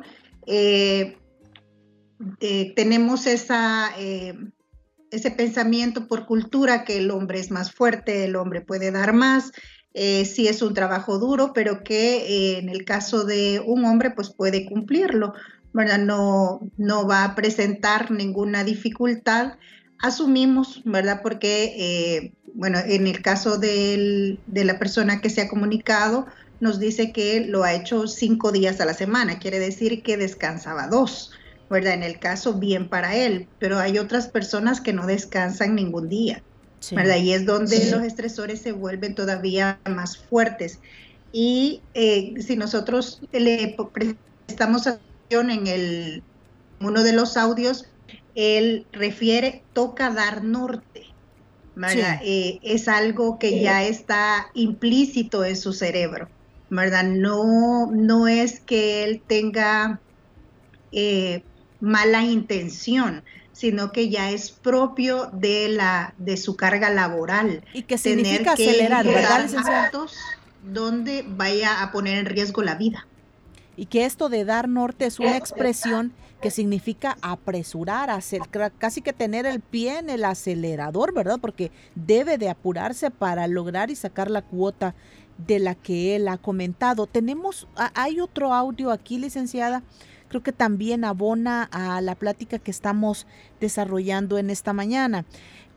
tenemos 2.75 3.27
esa 3.27 3.93
ese 5.13 5.29
pensamiento 5.29 6.07
por 6.07 6.25
cultura 6.25 6.83
que 6.83 6.97
el 6.97 7.11
hombre 7.11 7.39
es 7.39 7.51
más 7.51 7.71
fuerte, 7.71 8.25
el 8.25 8.35
hombre 8.35 8.61
puede 8.61 8.91
dar 8.91 9.13
más, 9.13 9.51
eh, 9.93 10.25
sí 10.25 10.47
es 10.47 10.63
un 10.63 10.73
trabajo 10.73 11.19
duro, 11.19 11.53
pero 11.53 11.83
que 11.83 12.15
eh, 12.17 12.57
en 12.57 12.67
el 12.67 12.83
caso 12.83 13.23
de 13.23 13.61
un 13.63 13.85
hombre 13.85 14.09
pues 14.09 14.31
puede 14.31 14.65
cumplirlo, 14.65 15.33
¿verdad? 15.71 15.99
No, 15.99 16.61
no 16.77 17.07
va 17.07 17.25
a 17.25 17.35
presentar 17.35 18.09
ninguna 18.09 18.63
dificultad, 18.63 19.53
asumimos, 20.03 20.81
¿verdad? 20.85 21.21
Porque, 21.23 21.73
eh, 21.77 22.33
bueno, 22.53 22.77
en 22.85 23.07
el 23.07 23.23
caso 23.23 23.57
de 23.57 24.37
la 24.47 24.77
persona 24.77 25.21
que 25.21 25.31
se 25.31 25.41
ha 25.41 25.47
comunicado, 25.47 26.27
nos 26.59 26.79
dice 26.79 27.11
que 27.11 27.45
lo 27.45 27.63
ha 27.63 27.73
hecho 27.73 28.07
cinco 28.07 28.51
días 28.51 28.79
a 28.79 28.85
la 28.85 28.93
semana, 28.93 29.39
quiere 29.39 29.59
decir 29.59 30.03
que 30.03 30.17
descansaba 30.17 30.87
dos. 30.87 31.31
¿verdad? 31.69 31.93
En 31.93 32.03
el 32.03 32.19
caso, 32.19 32.53
bien 32.53 32.87
para 32.87 33.15
él, 33.15 33.47
pero 33.57 33.79
hay 33.79 33.97
otras 33.97 34.27
personas 34.27 34.79
que 34.79 34.93
no 34.93 35.07
descansan 35.07 35.73
ningún 35.73 36.07
día, 36.07 36.43
¿verdad? 36.91 37.17
Y 37.17 37.33
es 37.33 37.45
donde 37.47 37.89
los 37.89 38.03
estresores 38.03 38.61
se 38.61 38.73
vuelven 38.73 39.15
todavía 39.15 39.79
más 39.89 40.17
fuertes. 40.17 40.79
Y 41.31 41.81
eh, 41.95 42.35
si 42.45 42.57
nosotros 42.57 43.21
le 43.31 43.75
prestamos 43.91 44.85
atención 44.85 45.49
en 45.49 45.65
el, 45.65 46.23
uno 46.79 47.03
de 47.03 47.13
los 47.13 47.37
audios, 47.37 47.87
él 48.35 48.85
refiere 48.91 49.63
toca 49.73 50.09
dar 50.09 50.43
norte. 50.43 51.13
¿verdad? 51.75 52.19
Eh, 52.23 52.59
es 52.61 52.87
algo 52.87 53.39
que 53.39 53.59
ya 53.59 53.83
está 53.83 54.49
implícito 54.53 55.43
en 55.43 55.57
su 55.57 55.73
cerebro, 55.73 56.29
¿verdad? 56.69 57.03
No, 57.03 57.89
no 57.91 58.27
es 58.27 58.59
que 58.59 59.03
él 59.03 59.21
tenga 59.25 59.99
eh, 60.91 61.43
mala 61.79 62.23
intención, 62.23 63.23
sino 63.53 63.91
que 63.91 64.09
ya 64.09 64.31
es 64.31 64.51
propio 64.51 65.29
de 65.33 65.69
la 65.69 66.13
de 66.17 66.37
su 66.37 66.55
carga 66.55 66.89
laboral. 66.89 67.63
Y 67.73 67.83
que 67.83 67.97
significa 67.97 68.53
acelerar, 68.53 69.05
¿verdad, 69.05 69.49
donde 70.63 71.25
vaya 71.27 71.81
a 71.81 71.91
poner 71.91 72.19
en 72.19 72.25
riesgo 72.25 72.61
la 72.61 72.75
vida. 72.75 73.07
Y 73.75 73.87
que 73.87 74.05
esto 74.05 74.29
de 74.29 74.45
dar 74.45 74.69
norte 74.69 75.05
es 75.05 75.19
una 75.19 75.35
expresión 75.35 76.13
que 76.43 76.51
significa 76.51 77.17
apresurar, 77.21 78.09
hacer, 78.09 78.41
casi 78.77 79.01
que 79.01 79.13
tener 79.13 79.45
el 79.45 79.61
pie 79.61 79.99
en 79.99 80.09
el 80.09 80.25
acelerador, 80.25 81.13
¿verdad? 81.13 81.39
Porque 81.39 81.71
debe 81.95 82.37
de 82.37 82.49
apurarse 82.49 83.09
para 83.11 83.47
lograr 83.47 83.89
y 83.89 83.95
sacar 83.95 84.29
la 84.29 84.41
cuota 84.41 84.93
de 85.37 85.59
la 85.59 85.73
que 85.73 86.17
él 86.17 86.27
ha 86.27 86.37
comentado. 86.37 87.07
Tenemos, 87.07 87.69
hay 87.95 88.19
otro 88.19 88.53
audio 88.53 88.91
aquí, 88.91 89.17
licenciada, 89.17 89.83
creo 90.27 90.43
que 90.43 90.51
también 90.51 91.05
abona 91.05 91.63
a 91.71 92.01
la 92.01 92.15
plática 92.15 92.59
que 92.59 92.71
estamos 92.71 93.25
desarrollando 93.61 94.37
en 94.37 94.49
esta 94.49 94.73
mañana. 94.73 95.23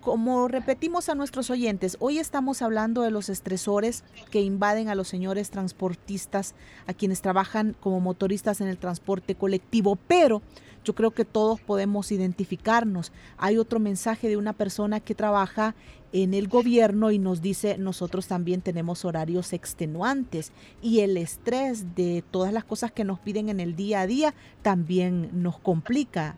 Como 0.06 0.46
repetimos 0.46 1.08
a 1.08 1.16
nuestros 1.16 1.50
oyentes, 1.50 1.96
hoy 1.98 2.20
estamos 2.20 2.62
hablando 2.62 3.02
de 3.02 3.10
los 3.10 3.28
estresores 3.28 4.04
que 4.30 4.40
invaden 4.40 4.88
a 4.88 4.94
los 4.94 5.08
señores 5.08 5.50
transportistas, 5.50 6.54
a 6.86 6.94
quienes 6.94 7.22
trabajan 7.22 7.74
como 7.80 7.98
motoristas 7.98 8.60
en 8.60 8.68
el 8.68 8.78
transporte 8.78 9.34
colectivo, 9.34 9.98
pero 10.06 10.42
yo 10.84 10.94
creo 10.94 11.10
que 11.10 11.24
todos 11.24 11.60
podemos 11.60 12.12
identificarnos. 12.12 13.10
Hay 13.36 13.58
otro 13.58 13.80
mensaje 13.80 14.28
de 14.28 14.36
una 14.36 14.52
persona 14.52 15.00
que 15.00 15.16
trabaja 15.16 15.74
en 16.12 16.34
el 16.34 16.46
gobierno 16.46 17.10
y 17.10 17.18
nos 17.18 17.42
dice 17.42 17.76
nosotros 17.76 18.28
también 18.28 18.60
tenemos 18.60 19.04
horarios 19.04 19.52
extenuantes 19.52 20.52
y 20.80 21.00
el 21.00 21.16
estrés 21.16 21.96
de 21.96 22.22
todas 22.30 22.52
las 22.52 22.62
cosas 22.62 22.92
que 22.92 23.02
nos 23.02 23.18
piden 23.18 23.48
en 23.48 23.58
el 23.58 23.74
día 23.74 24.02
a 24.02 24.06
día 24.06 24.34
también 24.62 25.42
nos 25.42 25.58
complica. 25.58 26.36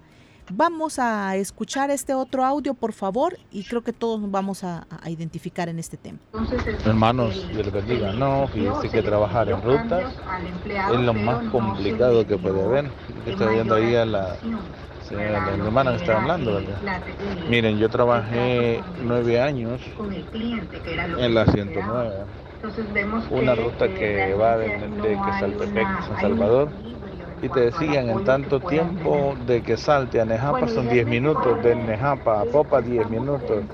Vamos 0.51 0.99
a 0.99 1.37
escuchar 1.37 1.91
este 1.91 2.15
otro 2.15 2.45
audio, 2.45 2.73
por 2.75 2.93
favor, 2.93 3.37
y 3.51 3.65
creo 3.65 3.83
que 3.83 3.93
todos 3.93 4.21
nos 4.21 4.31
vamos 4.31 4.65
a, 4.65 4.87
identificar 5.07 5.69
en 5.69 5.79
este 5.79 5.97
tema. 5.97 6.19
Hermanos, 6.85 7.47
les 7.55 7.71
bendiga. 7.71 8.13
No, 8.13 8.49
fíjense 8.49 8.89
que 8.89 9.03
trabajar 9.03 9.49
en 9.51 9.63
rutas 9.63 10.15
es 10.93 11.01
lo 11.01 11.15
más 11.15 11.45
complicado 11.51 12.27
que 12.27 12.37
puede 12.39 12.63
haber. 12.63 12.91
Estoy 13.27 13.55
viendo 13.55 13.75
ahí 13.75 13.95
a 13.95 14.07
la, 14.07 14.37
la 15.11 15.55
hermana 15.55 15.91
que 15.93 15.97
está 15.99 16.21
hablando, 16.21 16.55
¿verdad? 16.55 17.03
Miren, 17.49 17.79
yo 17.79 17.89
trabajé 17.89 18.83
nueve 19.03 19.41
años 19.41 19.81
en 21.19 21.35
la 21.35 21.47
109. 21.47 22.15
Una 23.31 23.55
ruta 23.55 23.87
que 23.89 24.35
va 24.35 24.57
de, 24.57 24.69
de 24.69 25.15
San 25.39 26.21
Salvador 26.21 26.71
y 27.41 27.51
te 27.51 27.61
decían 27.61 28.09
en 28.11 28.23
tanto 28.25 28.63
tiempo 28.63 29.37
de 29.39 29.63
que 29.63 29.77
salte 29.77 30.21
a 30.21 30.25
Nejapa 30.25 30.69
son 30.69 30.89
10 30.89 31.07
minutos, 31.07 31.61
de 31.61 31.77
Nejapa 31.77 32.41
a 32.41 32.47
Popa 32.47 32.83
10 32.83 33.07
minutos, 33.09 33.67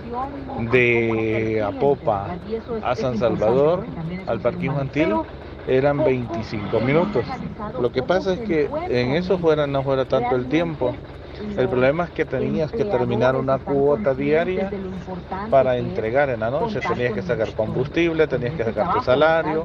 de 0.55 1.63
Apopa 1.65 2.41
a 2.81 2.97
San 2.97 3.17
Salvador, 3.17 3.89
al 4.27 4.41
parque 4.41 4.67
infantil, 4.67 5.23
eran 5.67 6.03
25 6.03 6.81
minutos. 6.81 7.39
Lo 7.77 7.91
que 7.93 8.03
pasa 8.03 8.35
es 8.35 8.41
que 8.43 8.75
en 8.87 9.13
eso 9.15 9.39
fuera 9.39 9.67
no 9.67 9.83
fuera 9.85 10.07
tanto 10.07 10.37
el 10.37 10.49
tiempo, 10.49 11.01
el 11.57 11.69
problema 11.69 12.05
es 12.05 12.11
que 12.11 12.25
tenías 12.25 12.71
que 12.73 12.85
terminar 12.85 13.37
una 13.37 13.59
cuota 13.59 14.15
diaria 14.15 14.71
para 15.51 15.77
entregar 15.77 16.31
en 16.31 16.41
la 16.41 16.51
noche. 16.51 16.81
Tenías 16.81 17.13
que 17.13 17.23
sacar 17.23 17.53
combustible, 17.55 18.27
tenías 18.27 18.55
que 18.55 18.65
sacar 18.65 18.95
tu 18.95 19.03
salario. 19.03 19.65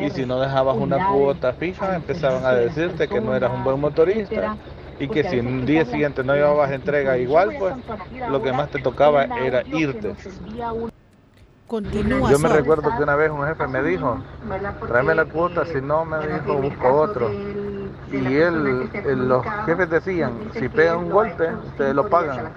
Y 0.00 0.10
si 0.10 0.26
no 0.26 0.40
dejabas 0.40 0.76
una 0.76 1.08
cuota 1.08 1.52
fija, 1.52 1.96
empezaban 1.96 2.44
a 2.44 2.52
decirte 2.52 3.08
que 3.08 3.20
no 3.20 3.34
eras 3.34 3.52
un 3.52 3.64
buen 3.64 3.80
motorista 3.80 4.56
y 4.98 5.08
que 5.08 5.24
si 5.24 5.40
un 5.40 5.66
día 5.66 5.84
siguiente 5.84 6.22
no 6.22 6.34
llevabas 6.34 6.70
entrega 6.70 7.18
igual, 7.18 7.50
pues 7.58 7.74
lo 8.28 8.42
que 8.42 8.52
más 8.52 8.70
te 8.70 8.80
tocaba 8.80 9.24
era 9.24 9.62
irte. 9.66 10.14
Yo 11.68 12.38
me 12.38 12.48
recuerdo 12.48 12.90
que 12.96 13.02
una 13.02 13.16
vez 13.16 13.30
un 13.30 13.44
jefe 13.46 13.66
me 13.66 13.82
dijo, 13.82 14.18
tráeme 14.86 15.14
la 15.14 15.24
cuota, 15.24 15.64
si 15.64 15.80
no 15.80 16.04
me 16.04 16.18
dijo, 16.18 16.54
busco 16.54 16.88
otro 16.88 17.30
y 18.18 18.36
él, 18.36 18.90
los 19.28 19.44
jefes 19.66 19.90
decían, 19.90 20.32
si 20.52 20.68
pegan 20.68 20.98
un 20.98 21.10
golpe, 21.10 21.48
ustedes 21.66 21.94
lo 21.94 22.08
pagan. 22.08 22.52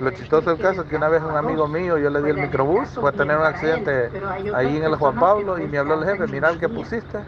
Lo 0.00 0.10
chistoso 0.10 0.50
del 0.50 0.58
caso 0.58 0.82
es 0.82 0.88
que 0.88 0.96
una 0.96 1.08
vez 1.08 1.22
un 1.22 1.36
amigo 1.36 1.66
mío, 1.68 1.98
yo 1.98 2.10
le 2.10 2.22
di 2.22 2.30
el 2.30 2.38
microbús, 2.38 2.88
fue 2.90 3.10
a 3.10 3.12
tener 3.12 3.36
un 3.36 3.44
accidente 3.44 4.10
ahí 4.54 4.76
en 4.76 4.84
el 4.84 4.96
Juan 4.96 5.16
Pablo 5.16 5.58
y 5.58 5.66
me 5.66 5.78
habló 5.78 5.94
el 6.02 6.08
jefe, 6.08 6.26
mira 6.26 6.50
el 6.50 6.58
que 6.58 6.68
pusiste, 6.68 7.18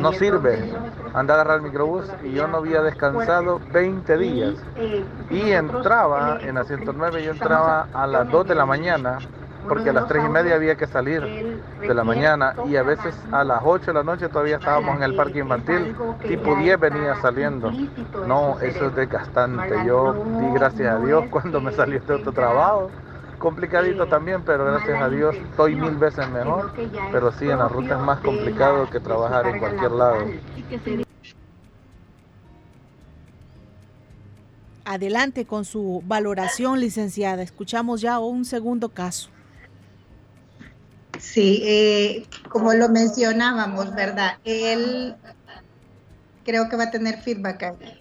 no 0.00 0.12
sirve, 0.12 0.72
anda 1.14 1.34
a 1.34 1.36
agarrar 1.36 1.56
el 1.56 1.62
microbús 1.62 2.04
y 2.22 2.32
yo 2.32 2.46
no 2.48 2.58
había 2.58 2.82
descansado 2.82 3.60
20 3.72 4.18
días. 4.18 4.54
Y 5.30 5.52
entraba 5.52 6.38
en 6.40 6.54
la 6.54 6.64
109, 6.64 7.22
yo 7.22 7.32
entraba 7.32 7.88
a 7.92 8.06
las 8.06 8.30
2 8.30 8.48
de 8.48 8.54
la 8.54 8.66
mañana 8.66 9.18
porque 9.68 9.90
a 9.90 9.92
las 9.92 10.08
tres 10.08 10.24
y 10.24 10.28
media 10.28 10.54
había 10.54 10.76
que 10.76 10.86
salir 10.86 11.22
de 11.80 11.94
la 11.94 12.04
mañana 12.04 12.54
y 12.66 12.76
a 12.76 12.82
veces 12.82 13.14
a 13.30 13.44
las 13.44 13.60
8 13.64 13.86
de 13.86 13.92
la 13.92 14.02
noche 14.02 14.28
todavía 14.28 14.56
estábamos 14.56 14.96
en 14.96 15.02
el 15.02 15.14
parque 15.14 15.40
infantil, 15.40 15.94
tipo 16.26 16.56
10 16.56 16.80
venía 16.80 17.14
saliendo. 17.16 17.70
No, 18.26 18.58
eso 18.60 18.86
es 18.86 18.96
desgastante. 18.96 19.74
Yo 19.86 20.14
di 20.40 20.52
gracias 20.54 20.94
a 20.94 20.98
Dios 20.98 21.24
cuando 21.30 21.60
me 21.60 21.72
salió 21.72 21.98
este 21.98 22.14
otro 22.14 22.32
trabajo. 22.32 22.90
Complicadito 23.38 24.06
también, 24.06 24.42
pero 24.44 24.64
gracias 24.64 25.00
a 25.00 25.08
Dios 25.08 25.36
estoy 25.36 25.76
mil 25.76 25.96
veces 25.96 26.28
mejor. 26.28 26.72
Pero 27.12 27.30
sí, 27.32 27.48
en 27.48 27.58
la 27.58 27.68
ruta 27.68 27.94
es 27.94 28.00
más 28.00 28.18
complicado 28.20 28.90
que 28.90 28.98
trabajar 28.98 29.46
en 29.46 29.60
cualquier 29.60 29.92
lado. 29.92 30.24
Adelante 34.84 35.44
con 35.44 35.64
su 35.64 36.02
valoración, 36.06 36.80
licenciada. 36.80 37.42
Escuchamos 37.42 38.00
ya 38.00 38.18
un 38.18 38.44
segundo 38.44 38.88
caso. 38.88 39.28
Sí, 41.18 41.60
eh, 41.64 42.26
como 42.48 42.72
lo 42.74 42.88
mencionábamos, 42.88 43.94
¿verdad? 43.94 44.38
Él 44.44 45.16
creo 46.44 46.68
que 46.68 46.76
va 46.76 46.84
a 46.84 46.90
tener 46.90 47.20
feedback 47.20 47.62
ahí. 47.62 48.00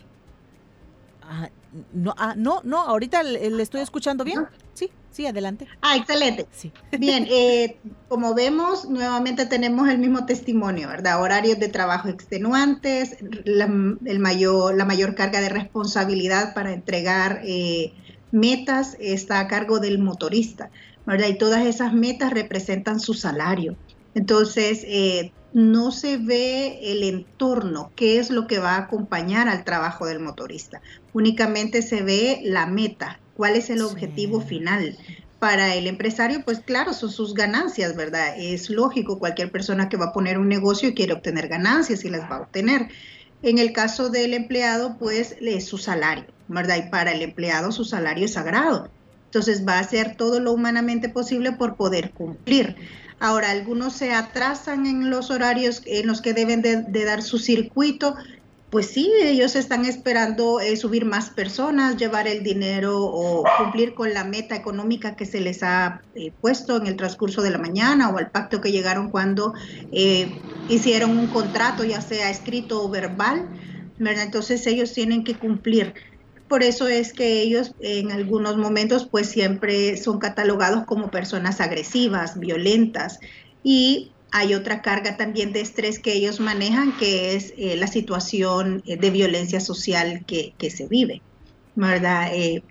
Ah, 1.22 1.50
no, 1.94 2.16
ah, 2.18 2.34
no, 2.38 2.62
no, 2.64 2.80
ahorita 2.80 3.24
le, 3.24 3.62
estoy 3.62 3.82
escuchando 3.82 4.24
bien. 4.24 4.48
Sí, 4.74 4.90
sí, 5.12 5.26
adelante. 5.26 5.68
Ah, 5.82 5.98
excelente. 5.98 6.48
Sí. 6.52 6.72
Bien, 6.98 7.28
eh, 7.30 7.78
como 8.08 8.34
vemos, 8.34 8.88
nuevamente 8.88 9.46
tenemos 9.46 9.90
el 9.90 9.98
mismo 9.98 10.26
testimonio, 10.26 10.88
¿verdad? 10.88 11.22
Horarios 11.22 11.60
de 11.60 11.68
trabajo 11.68 12.08
extenuantes, 12.08 13.18
la, 13.44 13.66
el 13.66 14.20
mayor, 14.20 14.76
la 14.76 14.86
mayor 14.86 15.16
carga 15.16 15.42
de 15.42 15.50
responsabilidad 15.50 16.54
para 16.54 16.72
entregar 16.72 17.42
eh, 17.44 17.94
metas 18.32 18.96
está 19.00 19.40
a 19.40 19.48
cargo 19.48 19.80
del 19.80 20.00
motorista. 20.00 20.70
Y 21.08 21.38
todas 21.38 21.66
esas 21.66 21.94
metas 21.94 22.32
representan 22.32 23.00
su 23.00 23.14
salario. 23.14 23.78
Entonces, 24.14 24.84
eh, 24.86 25.32
no 25.54 25.92
se 25.92 26.18
ve 26.18 26.80
el 26.92 27.04
entorno, 27.04 27.92
qué 27.96 28.20
es 28.20 28.30
lo 28.30 28.46
que 28.46 28.60
va 28.60 28.76
a 28.76 28.80
acompañar 28.80 29.48
al 29.48 29.64
trabajo 29.64 30.06
del 30.06 30.20
motorista. 30.20 30.82
Únicamente 31.14 31.82
se 31.82 32.04
ve 32.04 32.42
la 32.44 32.66
meta, 32.66 33.20
cuál 33.36 33.56
es 33.56 33.70
el 33.70 33.82
objetivo 33.82 34.42
final. 34.42 34.98
Para 35.40 35.76
el 35.76 35.88
empresario, 35.88 36.44
pues 36.44 36.60
claro, 36.60 36.94
son 36.94 37.12
sus 37.12 37.34
ganancias, 37.34 37.96
¿verdad? 37.96 38.36
Es 38.38 38.70
lógico, 38.70 39.20
cualquier 39.20 39.52
persona 39.52 39.88
que 39.88 39.98
va 39.98 40.08
a 40.08 40.14
poner 40.14 40.38
un 40.38 40.50
negocio 40.50 40.94
quiere 40.94 41.14
obtener 41.14 41.48
ganancias 41.48 42.04
y 42.04 42.10
las 42.10 42.30
va 42.30 42.38
a 42.38 42.42
obtener. 42.42 42.90
En 43.44 43.60
el 43.60 43.72
caso 43.72 44.10
del 44.10 44.34
empleado, 44.34 44.98
pues 44.98 45.38
es 45.40 45.66
su 45.66 45.78
salario, 45.78 46.26
¿verdad? 46.48 46.84
Y 46.86 46.90
para 46.90 47.12
el 47.12 47.22
empleado 47.22 47.72
su 47.72 47.86
salario 47.86 48.26
es 48.26 48.34
sagrado. 48.34 48.90
Entonces 49.28 49.68
va 49.68 49.74
a 49.74 49.80
hacer 49.80 50.16
todo 50.16 50.40
lo 50.40 50.54
humanamente 50.54 51.10
posible 51.10 51.52
por 51.52 51.76
poder 51.76 52.12
cumplir. 52.12 52.76
Ahora, 53.20 53.52
algunos 53.52 53.94
se 53.94 54.14
atrasan 54.14 54.86
en 54.86 55.10
los 55.10 55.32
horarios 55.32 55.82
en 55.86 56.08
los 56.08 56.22
que 56.22 56.34
deben 56.34 56.62
de, 56.62 57.06
dar 57.06 57.22
su 57.24 57.40
circuito. 57.40 58.16
Pues 58.70 58.88
sí, 58.88 59.12
ellos 59.22 59.56
están 59.56 59.86
esperando 59.86 60.60
eh, 60.60 60.76
subir 60.76 61.06
más 61.06 61.30
personas, 61.30 61.98
llevar 61.98 62.28
el 62.28 62.44
dinero 62.44 63.02
o 63.02 63.44
cumplir 63.58 63.96
con 63.96 64.14
la 64.14 64.24
meta 64.24 64.56
económica 64.56 65.16
que 65.16 65.26
se 65.26 65.40
les 65.40 65.64
ha 65.64 66.02
eh, 66.16 66.32
puesto 66.42 66.78
en 66.78 66.86
el 66.86 66.98
transcurso 66.98 67.42
de 67.42 67.50
la 67.50 67.58
mañana 67.58 68.10
o 68.10 68.18
al 68.18 68.30
pacto 68.30 68.60
que 68.60 68.72
llegaron 68.72 69.10
cuando 69.10 69.54
eh, 69.92 70.42
hicieron 70.70 71.18
un 71.18 71.28
contrato, 71.28 71.86
ya 71.86 72.02
sea 72.02 72.30
escrito 72.30 72.84
o 72.84 72.90
verbal. 72.90 73.48
Entonces 74.00 74.68
ellos 74.68 74.94
tienen 74.94 75.24
que 75.24 75.36
cumplir. 75.36 75.94
Por 76.48 76.64
eso 76.64 76.88
es 76.88 77.14
que 77.14 77.42
ellos 77.42 77.74
en 77.80 78.12
algunos 78.12 78.58
momentos 78.58 79.08
pues 79.10 79.30
siempre 79.30 79.98
son 79.98 80.20
catalogados 80.20 80.86
como 80.86 81.12
personas 81.12 81.60
agresivas, 81.60 82.40
violentas 82.40 83.20
y 83.64 84.14
hay 84.32 84.54
otra 84.54 84.82
carga 84.82 85.18
también 85.18 85.54
de 85.54 85.62
estrés 85.62 86.00
que 86.00 86.14
ellos 86.14 86.40
manejan 86.40 86.96
que 86.98 87.36
es 87.36 87.54
eh, 87.58 87.76
la 87.78 87.88
situación 87.88 88.82
eh, 88.86 88.98
de 88.98 89.10
violencia 89.10 89.60
social 89.60 90.26
que, 90.26 90.54
se 90.70 90.88
vive, 90.88 91.22
¿verdad? 91.76 92.30
Eh, 92.34 92.64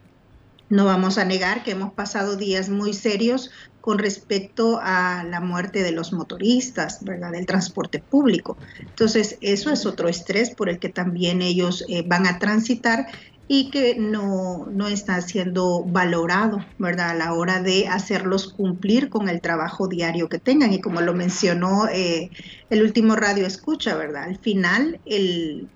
no 0.68 0.84
vamos 0.84 1.16
a 1.18 1.24
negar 1.24 1.62
que 1.62 1.70
hemos 1.72 1.92
pasado 1.94 2.36
días 2.36 2.68
muy 2.68 2.92
serios 2.92 3.50
con 3.80 3.98
respecto 3.98 4.80
a 4.82 5.22
la 5.24 5.40
muerte 5.40 5.82
de 5.82 5.92
los 5.92 6.12
motoristas, 6.12 6.98
¿verdad? 7.02 7.32
Del 7.32 7.46
transporte 7.46 8.00
público. 8.00 8.58
Entonces, 8.80 9.38
eso 9.40 9.70
es 9.70 9.86
otro 9.86 10.08
estrés 10.08 10.54
por 10.54 10.68
el 10.68 10.80
que 10.80 10.88
también 10.88 11.40
ellos 11.40 11.84
van 12.06 12.26
a 12.26 12.40
transitar 12.40 13.06
y 13.48 13.70
que 13.70 13.94
no, 13.96 14.66
no, 14.66 14.88
está 14.88 15.20
siendo 15.20 15.84
valorado, 15.84 16.64
¿verdad? 16.78 17.10
A 17.10 17.14
la 17.14 17.32
hora 17.34 17.62
de 17.62 17.86
hacerlos 17.86 18.52
cumplir 18.52 19.08
con 19.08 19.28
el 19.28 19.40
trabajo 19.40 19.86
diario 19.86 20.28
que 20.28 20.38
tengan. 20.38 20.72
Y 20.72 20.80
como 20.80 21.00
lo 21.00 21.14
mencionó 21.14 21.86
eh, 21.88 22.30
el 22.70 22.82
último 22.82 23.14
radio 23.14 23.46
escucha, 23.46 23.94
¿verdad? 23.94 24.24
Al 24.24 24.38
final, 24.38 25.00
el, 25.06 25.68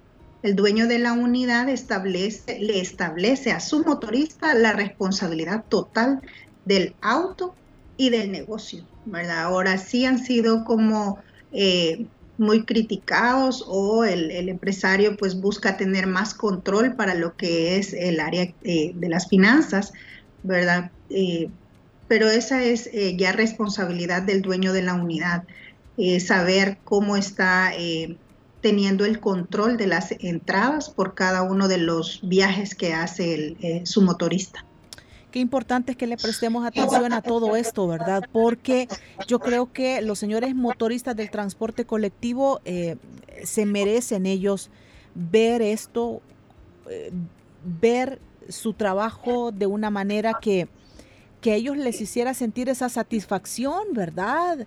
el 0.42 0.56
dueño 0.56 0.88
de 0.88 0.98
la 0.98 1.12
unidad 1.12 1.68
establece, 1.68 2.58
le 2.58 2.80
establece 2.80 3.52
a 3.52 3.60
su 3.60 3.84
motorista 3.84 4.52
la 4.54 4.72
responsabilidad 4.72 5.64
total 5.68 6.20
del 6.64 6.96
auto 7.00 7.54
y 7.96 8.10
del 8.10 8.32
negocio, 8.32 8.84
¿verdad? 9.04 9.42
Ahora 9.44 9.78
sí 9.78 10.04
han 10.04 10.18
sido 10.18 10.64
como... 10.64 11.18
Eh, 11.52 12.06
muy 12.40 12.64
criticados 12.64 13.62
o 13.68 14.02
el, 14.02 14.48
empresario 14.48 15.14
pues 15.18 15.38
busca 15.38 15.76
tener 15.76 16.06
más 16.06 16.32
control 16.32 16.96
para 16.96 17.14
lo 17.14 17.36
que 17.36 17.76
es 17.76 17.92
el 17.92 18.18
área 18.18 18.54
eh, 18.64 18.92
de 18.94 19.08
las 19.10 19.28
finanzas, 19.28 19.92
¿verdad? 20.42 20.90
Eh, 21.10 21.50
pero 22.08 22.30
esa 22.30 22.64
es 22.64 22.88
eh, 22.94 23.14
ya 23.18 23.32
responsabilidad 23.32 24.22
del 24.22 24.40
dueño 24.40 24.72
de 24.72 24.82
la 24.82 24.94
unidad, 24.94 25.44
saber 26.18 26.78
cómo 26.82 27.18
está 27.18 27.72
teniendo 28.62 29.04
el 29.04 29.20
control 29.20 29.76
de 29.76 29.86
las 29.86 30.12
entradas 30.12 30.88
por 30.88 31.14
cada 31.14 31.42
uno 31.42 31.68
de 31.68 31.76
los 31.76 32.20
viajes 32.22 32.74
que 32.74 32.94
hace 32.94 33.82
su 33.84 34.00
motorista. 34.00 34.64
Qué 35.30 35.38
importante 35.38 35.92
es 35.92 35.96
que 35.96 36.06
le 36.06 36.16
prestemos 36.16 36.66
atención 36.66 37.12
a 37.12 37.22
todo 37.22 37.54
esto, 37.56 37.86
¿verdad? 37.86 38.24
Porque 38.32 38.88
yo 39.26 39.38
creo 39.38 39.72
que 39.72 40.02
los 40.02 40.18
señores 40.18 40.54
motoristas 40.54 41.14
del 41.14 41.30
transporte 41.30 41.84
colectivo 41.84 42.60
eh, 42.64 42.96
se 43.44 43.64
merecen 43.64 44.26
ellos 44.26 44.70
ver 45.14 45.62
esto, 45.62 46.20
eh, 46.88 47.12
ver 47.80 48.20
su 48.48 48.72
trabajo 48.72 49.52
de 49.52 49.66
una 49.66 49.90
manera 49.90 50.38
que, 50.40 50.68
que 51.40 51.54
ellos 51.54 51.76
les 51.76 52.00
hiciera 52.00 52.34
sentir 52.34 52.68
esa 52.68 52.88
satisfacción, 52.88 53.84
¿verdad? 53.92 54.66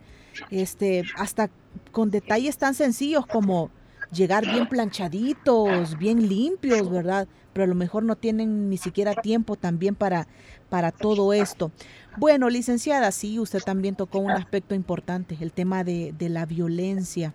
Este, 0.50 1.04
hasta 1.18 1.50
con 1.92 2.10
detalles 2.10 2.58
tan 2.58 2.74
sencillos 2.74 3.26
como 3.26 3.70
llegar 4.14 4.46
bien 4.46 4.68
planchaditos, 4.68 5.98
bien 5.98 6.28
limpios, 6.28 6.90
¿verdad? 6.90 7.28
Pero 7.52 7.66
a 7.66 7.68
lo 7.68 7.76
mejor 7.76 8.04
no 8.04 8.16
tienen 8.16 8.70
ni 8.70 8.78
siquiera 8.78 9.14
tiempo 9.16 9.56
también 9.56 9.96
para, 9.96 10.28
para 10.70 10.92
todo 10.92 11.34
esto. 11.34 11.72
Bueno, 12.18 12.50
licenciada, 12.50 13.12
sí, 13.12 13.40
usted 13.40 13.62
también 13.62 13.96
tocó 13.96 14.20
un 14.20 14.32
aspecto 14.32 14.76
importante, 14.76 15.38
el 15.42 15.52
tema 15.52 15.84
de, 15.84 16.14
la 16.20 16.46
violencia. 16.46 17.34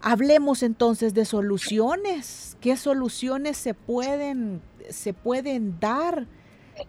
hablemos 0.00 0.62
entonces 0.62 1.14
de 1.14 1.24
soluciones. 1.24 2.56
¿Qué 2.60 2.76
soluciones 2.76 3.56
se 3.56 3.74
pueden, 3.74 4.60
se 4.88 5.12
pueden 5.12 5.78
dar 5.80 6.26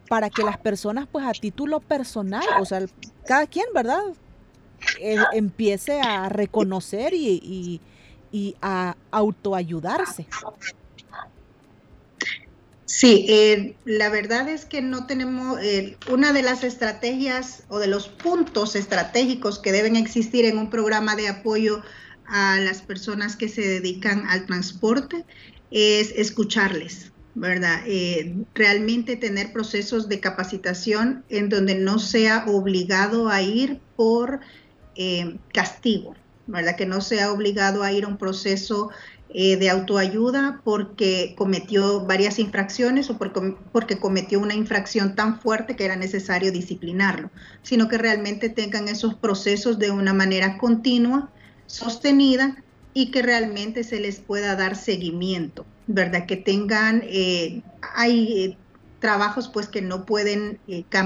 para 0.08 0.30
que 0.30 0.44
las 0.44 0.58
personas, 0.58 1.08
pues 1.12 1.26
a 1.26 1.32
título 1.32 1.80
personal, 1.80 2.46
o 2.60 2.66
sea, 2.66 2.86
cada 3.26 3.48
quien, 3.48 3.66
¿verdad? 3.74 4.02
Eh, 5.00 5.18
empiece 5.34 6.02
a 6.02 6.28
reconocer 6.30 7.14
y, 7.14 7.40
y 7.42 7.82
a 8.62 8.96
autoayudarse. 9.12 10.28
Sí, 12.96 13.26
eh, 13.28 13.76
la 13.86 14.10
verdad 14.10 14.48
es 14.48 14.66
que 14.66 14.82
no 14.84 15.08
tenemos, 15.08 15.60
eh, 15.64 15.98
una 16.12 16.32
de 16.32 16.44
las 16.44 16.64
estrategias 16.64 17.64
o 17.70 17.80
de 17.80 17.88
los 17.88 18.08
puntos 18.08 18.76
estratégicos 18.76 19.58
que 19.58 19.72
deben 19.72 19.96
existir 19.96 20.46
en 20.46 20.60
un 20.60 20.70
programa 20.70 21.16
de 21.16 21.28
apoyo 21.28 21.82
a 22.28 22.60
las 22.60 22.84
personas 22.84 23.36
que 23.36 23.50
se 23.50 23.62
dedican 23.62 24.28
al 24.28 24.46
transporte 24.46 25.26
es 25.72 26.12
escucharles, 26.12 27.12
¿verdad? 27.34 27.82
Eh, 27.88 28.36
realmente 28.54 29.16
tener 29.16 29.52
procesos 29.54 30.08
de 30.08 30.20
capacitación 30.20 31.24
en 31.30 31.50
donde 31.50 31.74
no 31.74 31.98
sea 31.98 32.46
obligado 32.46 33.28
a 33.30 33.42
ir 33.42 33.80
por 33.96 34.40
castigo, 35.52 36.14
¿verdad? 36.48 36.76
Que 36.76 36.86
no 36.86 37.02
sea 37.02 37.32
obligado 37.32 37.84
a 37.84 37.92
ir 37.92 38.06
a 38.06 38.08
un 38.08 38.18
proceso 38.18 38.90
eh, 39.36 39.58
de 39.58 39.70
autoayuda 39.70 40.62
porque 40.64 41.34
cometió 41.36 42.06
varias 42.06 42.38
infracciones 42.38 43.10
o 43.10 43.18
porque, 43.18 43.56
porque 43.72 43.98
cometió 43.98 44.40
una 44.40 44.54
infracción 44.54 45.16
tan 45.16 45.40
fuerte 45.40 45.76
que 45.76 45.86
era 45.86 45.96
necesario 45.96 46.52
disciplinarlo, 46.52 47.32
sino 47.64 47.88
que 47.88 47.98
realmente 47.98 48.50
tengan 48.50 48.88
esos 48.88 49.16
procesos 49.16 49.80
de 49.80 49.90
una 49.90 50.14
manera 50.14 50.58
continua, 50.60 51.32
sostenida 51.66 52.64
y 52.94 53.10
que 53.10 53.24
realmente 53.24 53.84
se 53.84 54.00
les 54.00 54.20
pueda 54.20 54.56
dar 54.56 54.76
seguimiento, 54.76 55.66
¿verdad? 55.88 56.28
Que 56.28 56.38
tengan, 56.38 57.02
eh, 57.06 57.64
hay 57.96 58.34
eh, 58.44 58.58
trabajos 59.00 59.50
pues 59.50 59.68
que 59.68 59.82
no 59.82 60.06
pueden 60.06 60.60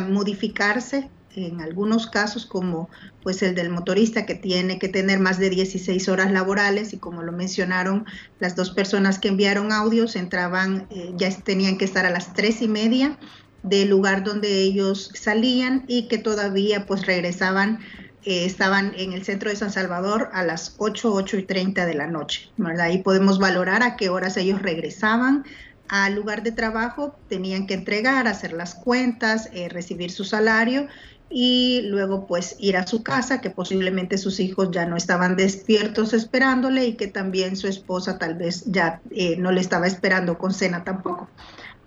modificarse 0.10 1.10
en 1.38 1.62
algunos 1.62 2.08
casos 2.08 2.46
como 2.46 2.90
pues 3.24 3.42
el 3.44 3.56
del 3.56 3.70
motorista 3.70 4.26
que 4.26 4.36
tiene 4.36 4.80
que 4.80 4.90
tener 4.90 5.20
más 5.20 5.38
de 5.38 5.50
16 5.50 6.10
horas 6.10 6.32
laborales 6.32 6.94
y 6.94 6.98
como 6.98 7.24
lo 7.24 7.32
mencionaron 7.32 8.06
las 8.40 8.56
dos 8.56 8.72
personas 8.72 9.20
que 9.20 9.28
enviaron 9.28 9.72
audios 9.72 10.16
entraban 10.16 10.88
eh, 10.90 11.14
ya 11.16 11.30
tenían 11.30 11.78
que 11.78 11.86
estar 11.86 12.06
a 12.06 12.10
las 12.10 12.34
tres 12.34 12.62
y 12.62 12.68
media 12.68 13.18
del 13.64 13.90
lugar 13.90 14.24
donde 14.24 14.62
ellos 14.62 15.12
salían 15.14 15.86
y 15.88 16.08
que 16.08 16.18
todavía 16.18 16.86
pues 16.86 17.06
regresaban 17.06 17.80
eh, 18.24 18.46
estaban 18.46 18.94
en 18.98 19.14
el 19.14 19.24
centro 19.24 19.50
de 19.50 19.56
San 19.56 19.72
Salvador 19.72 20.30
a 20.34 20.44
las 20.44 20.76
8, 20.80 21.14
8 21.14 21.38
y 21.38 21.44
30 21.44 21.86
de 21.86 21.94
la 21.94 22.08
noche, 22.08 22.50
¿verdad? 22.58 22.88
Ahí 22.88 22.98
podemos 22.98 23.40
valorar 23.40 23.84
a 23.84 23.96
qué 23.96 24.10
horas 24.10 24.36
ellos 24.36 24.62
regresaban 24.62 25.46
al 25.88 26.16
lugar 26.16 26.44
de 26.44 26.52
trabajo, 26.52 27.16
tenían 27.30 27.68
que 27.68 27.74
entregar, 27.74 28.28
hacer 28.28 28.54
las 28.54 28.76
cuentas, 28.76 29.50
eh, 29.54 29.70
recibir 29.70 30.12
su 30.12 30.26
salario 30.26 30.88
y 31.30 31.82
luego 31.84 32.26
pues 32.26 32.56
ir 32.60 32.78
a 32.78 32.88
su 32.88 33.04
casa, 33.04 33.42
que 33.42 33.50
posiblemente 33.50 34.18
sus 34.18 34.40
hijos 34.40 34.70
ya 34.72 34.86
no 34.86 34.96
estaban 34.96 35.36
despiertos 35.36 36.14
esperándole 36.14 36.86
y 36.88 36.94
que 36.94 37.08
también 37.08 37.58
su 37.58 37.68
esposa 37.68 38.18
tal 38.18 38.36
vez 38.36 38.64
ya 38.66 39.02
eh, 39.12 39.36
no 39.38 39.52
le 39.52 39.62
estaba 39.62 39.88
esperando 39.88 40.38
con 40.38 40.54
cena 40.54 40.84
tampoco. 40.84 41.30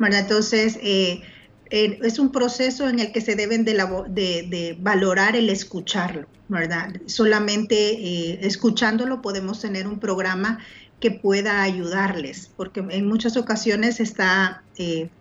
Entonces, 0.01 0.79
eh, 0.83 1.23
eh, 1.71 1.99
es 2.03 2.19
un 2.19 2.33
proceso 2.33 2.89
en 2.89 3.01
el 3.01 3.13
que 3.13 3.21
se 3.21 3.35
deben 3.35 3.65
de, 3.65 4.77
valorar 4.81 5.37
el 5.37 5.51
escucharlo, 5.51 6.27
¿verdad? 6.49 6.95
Solamente 7.07 8.47
escuchándolo 8.47 9.23
podemos 9.23 9.61
tener 9.61 9.87
un 9.87 10.01
programa 10.01 10.59
que 11.01 11.11
pueda 11.11 11.63
ayudarles, 11.63 12.51
porque 12.57 12.85
en 12.89 13.07
muchas 13.07 13.37
ocasiones 13.37 14.01
está 14.01 14.63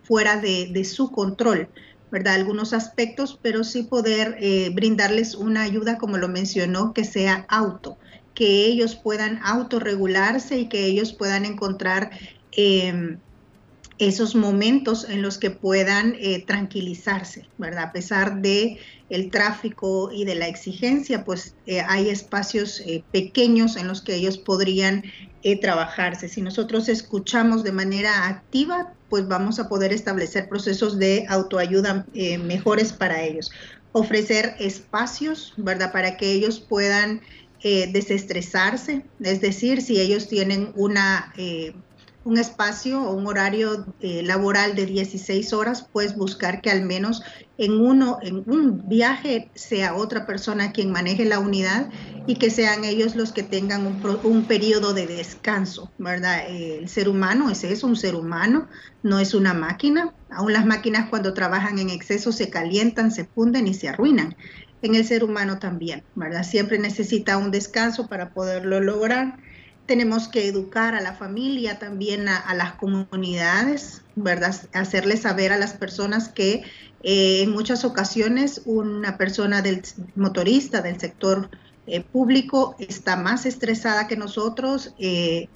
fuera 0.02 0.38
de 0.38 0.84
su 0.84 1.10
control 1.10 1.68
¿verdad? 2.10 2.34
Algunos 2.34 2.72
aspectos, 2.72 3.38
pero 3.40 3.64
sí 3.64 3.84
poder 3.84 4.36
eh, 4.40 4.70
brindarles 4.74 5.34
una 5.34 5.62
ayuda, 5.62 5.98
como 5.98 6.16
lo 6.16 6.28
mencionó, 6.28 6.92
que 6.92 7.04
sea 7.04 7.46
auto, 7.48 7.98
que 8.34 8.66
ellos 8.66 8.96
puedan 8.96 9.38
autorregularse 9.44 10.58
y 10.58 10.68
que 10.68 10.86
ellos 10.86 11.12
puedan 11.12 11.44
encontrar 11.44 12.10
em, 12.52 13.20
esos 14.00 14.34
momentos 14.34 15.06
en 15.08 15.22
los 15.22 15.38
que 15.38 15.50
puedan 15.50 16.16
eh, 16.18 16.42
tranquilizarse, 16.44 17.46
¿verdad? 17.58 17.84
A 17.84 17.92
pesar 17.92 18.42
de 18.42 18.78
el 19.08 19.30
tráfico 19.30 20.10
y 20.12 20.24
de 20.24 20.34
la 20.34 20.48
exigencia, 20.48 21.24
pues 21.24 21.54
eh, 21.66 21.82
hay 21.86 22.08
espacios 22.08 22.82
pequeños 23.12 23.76
en 23.76 23.86
los 23.86 24.02
que 24.02 24.14
ellos 24.14 24.38
podrían 24.38 25.04
trabajarse. 25.60 26.28
Si 26.28 26.42
nosotros 26.42 26.88
escuchamos 26.88 27.64
de 27.64 27.72
manera 27.72 28.28
activa, 28.28 28.94
pues 29.10 29.26
vamos 29.28 29.58
a 29.58 29.68
poder 29.68 29.92
establecer 29.92 30.48
procesos 30.48 30.98
de 30.98 31.26
autoayuda 31.28 32.06
eh, 32.14 32.38
mejores 32.38 32.92
para 32.94 33.22
ellos. 33.22 33.50
Ofrecer 33.92 34.54
espacios, 34.60 35.52
¿verdad? 35.56 35.92
Para 35.92 36.16
que 36.16 36.32
ellos 36.32 36.60
puedan 36.60 37.20
eh, 37.62 37.90
desestresarse, 37.92 39.04
es 39.20 39.40
decir, 39.42 39.82
si 39.82 40.00
ellos 40.00 40.28
tienen 40.28 40.72
una 40.76 41.34
eh, 41.36 41.74
un 42.22 42.36
espacio 42.36 43.02
o 43.02 43.14
un 43.14 43.26
horario 43.26 43.86
eh, 44.00 44.22
laboral 44.22 44.74
de 44.74 44.84
16 44.84 45.52
horas, 45.54 45.88
pues 45.90 46.16
buscar 46.16 46.60
que 46.60 46.70
al 46.70 46.82
menos 46.82 47.22
en 47.56 47.80
uno, 47.80 48.18
en 48.22 48.42
un 48.46 48.88
viaje 48.88 49.50
sea 49.54 49.94
otra 49.94 50.26
persona 50.26 50.72
quien 50.72 50.90
maneje 50.92 51.24
la 51.24 51.38
unidad 51.38 51.88
y 52.26 52.36
que 52.36 52.50
sean 52.50 52.84
ellos 52.84 53.16
los 53.16 53.32
que 53.32 53.42
tengan 53.42 53.86
un, 53.86 54.18
un 54.22 54.44
periodo 54.44 54.92
de 54.92 55.06
descanso, 55.06 55.90
¿verdad? 55.96 56.46
el 56.48 56.88
ser 56.88 57.08
humano 57.08 57.50
es 57.50 57.64
eso, 57.64 57.86
un 57.86 57.96
ser 57.96 58.14
humano, 58.14 58.68
no 59.02 59.18
es 59.18 59.34
una 59.34 59.54
máquina. 59.54 60.14
Aún 60.30 60.52
las 60.52 60.66
máquinas 60.66 61.08
cuando 61.08 61.32
trabajan 61.32 61.78
en 61.78 61.90
exceso 61.90 62.32
se 62.32 62.50
calientan, 62.50 63.10
se 63.10 63.24
funden 63.24 63.66
y 63.66 63.74
se 63.74 63.88
arruinan. 63.88 64.36
En 64.82 64.94
el 64.94 65.04
ser 65.04 65.24
humano 65.24 65.58
también, 65.58 66.04
¿verdad? 66.14 66.42
Siempre 66.42 66.78
necesita 66.78 67.36
un 67.36 67.50
descanso 67.50 68.08
para 68.08 68.30
poderlo 68.30 68.80
lograr 68.80 69.38
tenemos 69.90 70.28
que 70.28 70.46
educar 70.46 70.94
a 70.94 71.00
la 71.00 71.14
familia, 71.14 71.80
también 71.80 72.28
a, 72.28 72.54
las 72.54 72.74
comunidades, 72.74 74.02
¿verdad? 74.14 74.54
Hacerles 74.72 75.22
saber 75.22 75.50
a 75.50 75.58
las 75.58 75.72
personas 75.72 76.28
que 76.28 76.62
eh, 77.02 77.42
en 77.42 77.50
muchas 77.50 77.84
ocasiones 77.84 78.62
una 78.66 79.18
persona 79.18 79.62
del 79.62 79.82
motorista 80.14 80.80
del 80.80 81.00
sector 81.00 81.50
eh, 81.88 82.02
público 82.02 82.76
está 82.78 83.16
más 83.16 83.46
estresada 83.46 84.06
que 84.06 84.16
nosotros, 84.16 84.94
eh, 85.00 85.48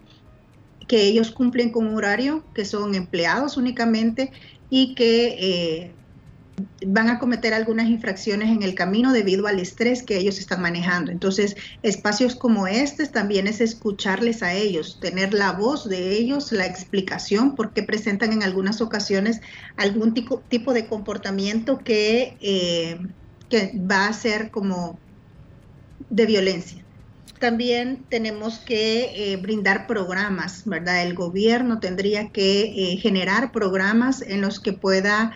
que 0.88 1.02
ellos 1.02 1.30
cumplen 1.30 1.70
con 1.70 1.86
un 1.86 1.94
horario, 1.94 2.42
que 2.56 2.64
son 2.64 2.96
empleados 2.96 3.56
únicamente 3.56 4.32
y 4.68 4.96
que 4.96 5.94
van 6.86 7.08
a 7.08 7.18
cometer 7.18 7.54
algunas 7.54 7.88
infracciones 7.88 8.50
en 8.50 8.62
el 8.62 8.74
camino 8.74 9.12
debido 9.12 9.46
al 9.46 9.58
estrés 9.58 10.02
que 10.02 10.18
ellos 10.18 10.38
están 10.38 10.62
manejando. 10.62 11.10
Entonces, 11.10 11.56
espacios 11.82 12.36
como 12.36 12.66
este 12.66 13.06
también 13.06 13.46
es 13.46 13.60
escucharles 13.60 14.42
a 14.42 14.52
ellos, 14.52 14.98
tener 15.00 15.34
la 15.34 15.52
voz 15.52 15.88
de 15.88 16.12
ellos, 16.12 16.52
la 16.52 16.66
explicación, 16.66 17.54
porque 17.56 17.82
presentan 17.82 18.32
en 18.32 18.42
algunas 18.42 18.80
ocasiones 18.80 19.40
algún 19.76 20.14
tipo, 20.14 20.40
tipo 20.48 20.72
de 20.72 20.86
comportamiento 20.86 21.78
que, 21.78 22.36
eh, 22.40 22.98
que 23.48 23.72
va 23.78 24.06
a 24.06 24.12
ser 24.12 24.50
como 24.50 24.98
de 26.10 26.26
violencia. 26.26 26.84
También 27.40 28.04
tenemos 28.08 28.58
que 28.58 29.32
eh, 29.32 29.36
brindar 29.36 29.86
programas, 29.86 30.62
¿verdad? 30.64 31.02
El 31.02 31.14
gobierno 31.14 31.80
tendría 31.80 32.30
que 32.30 32.92
eh, 32.92 32.96
generar 32.96 33.52
programas 33.52 34.22
en 34.22 34.40
los 34.40 34.60
que 34.60 34.72
pueda 34.72 35.34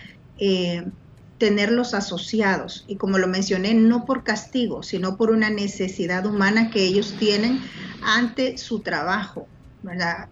tenerlos 1.39 1.95
asociados 1.95 2.85
y 2.89 2.97
como 2.97 3.19
lo 3.19 3.29
mencioné, 3.29 3.75
no 3.75 4.05
por 4.05 4.25
castigo, 4.25 4.83
sino 4.83 5.17
por 5.17 5.31
una 5.31 5.51
necesidad 5.51 6.27
humana 6.27 6.71
que 6.71 6.83
ellos 6.83 7.15
tienen 7.19 7.61
ante 8.03 8.59
su 8.59 8.81
trabajo, 8.81 9.47
¿verdad? 9.83 10.29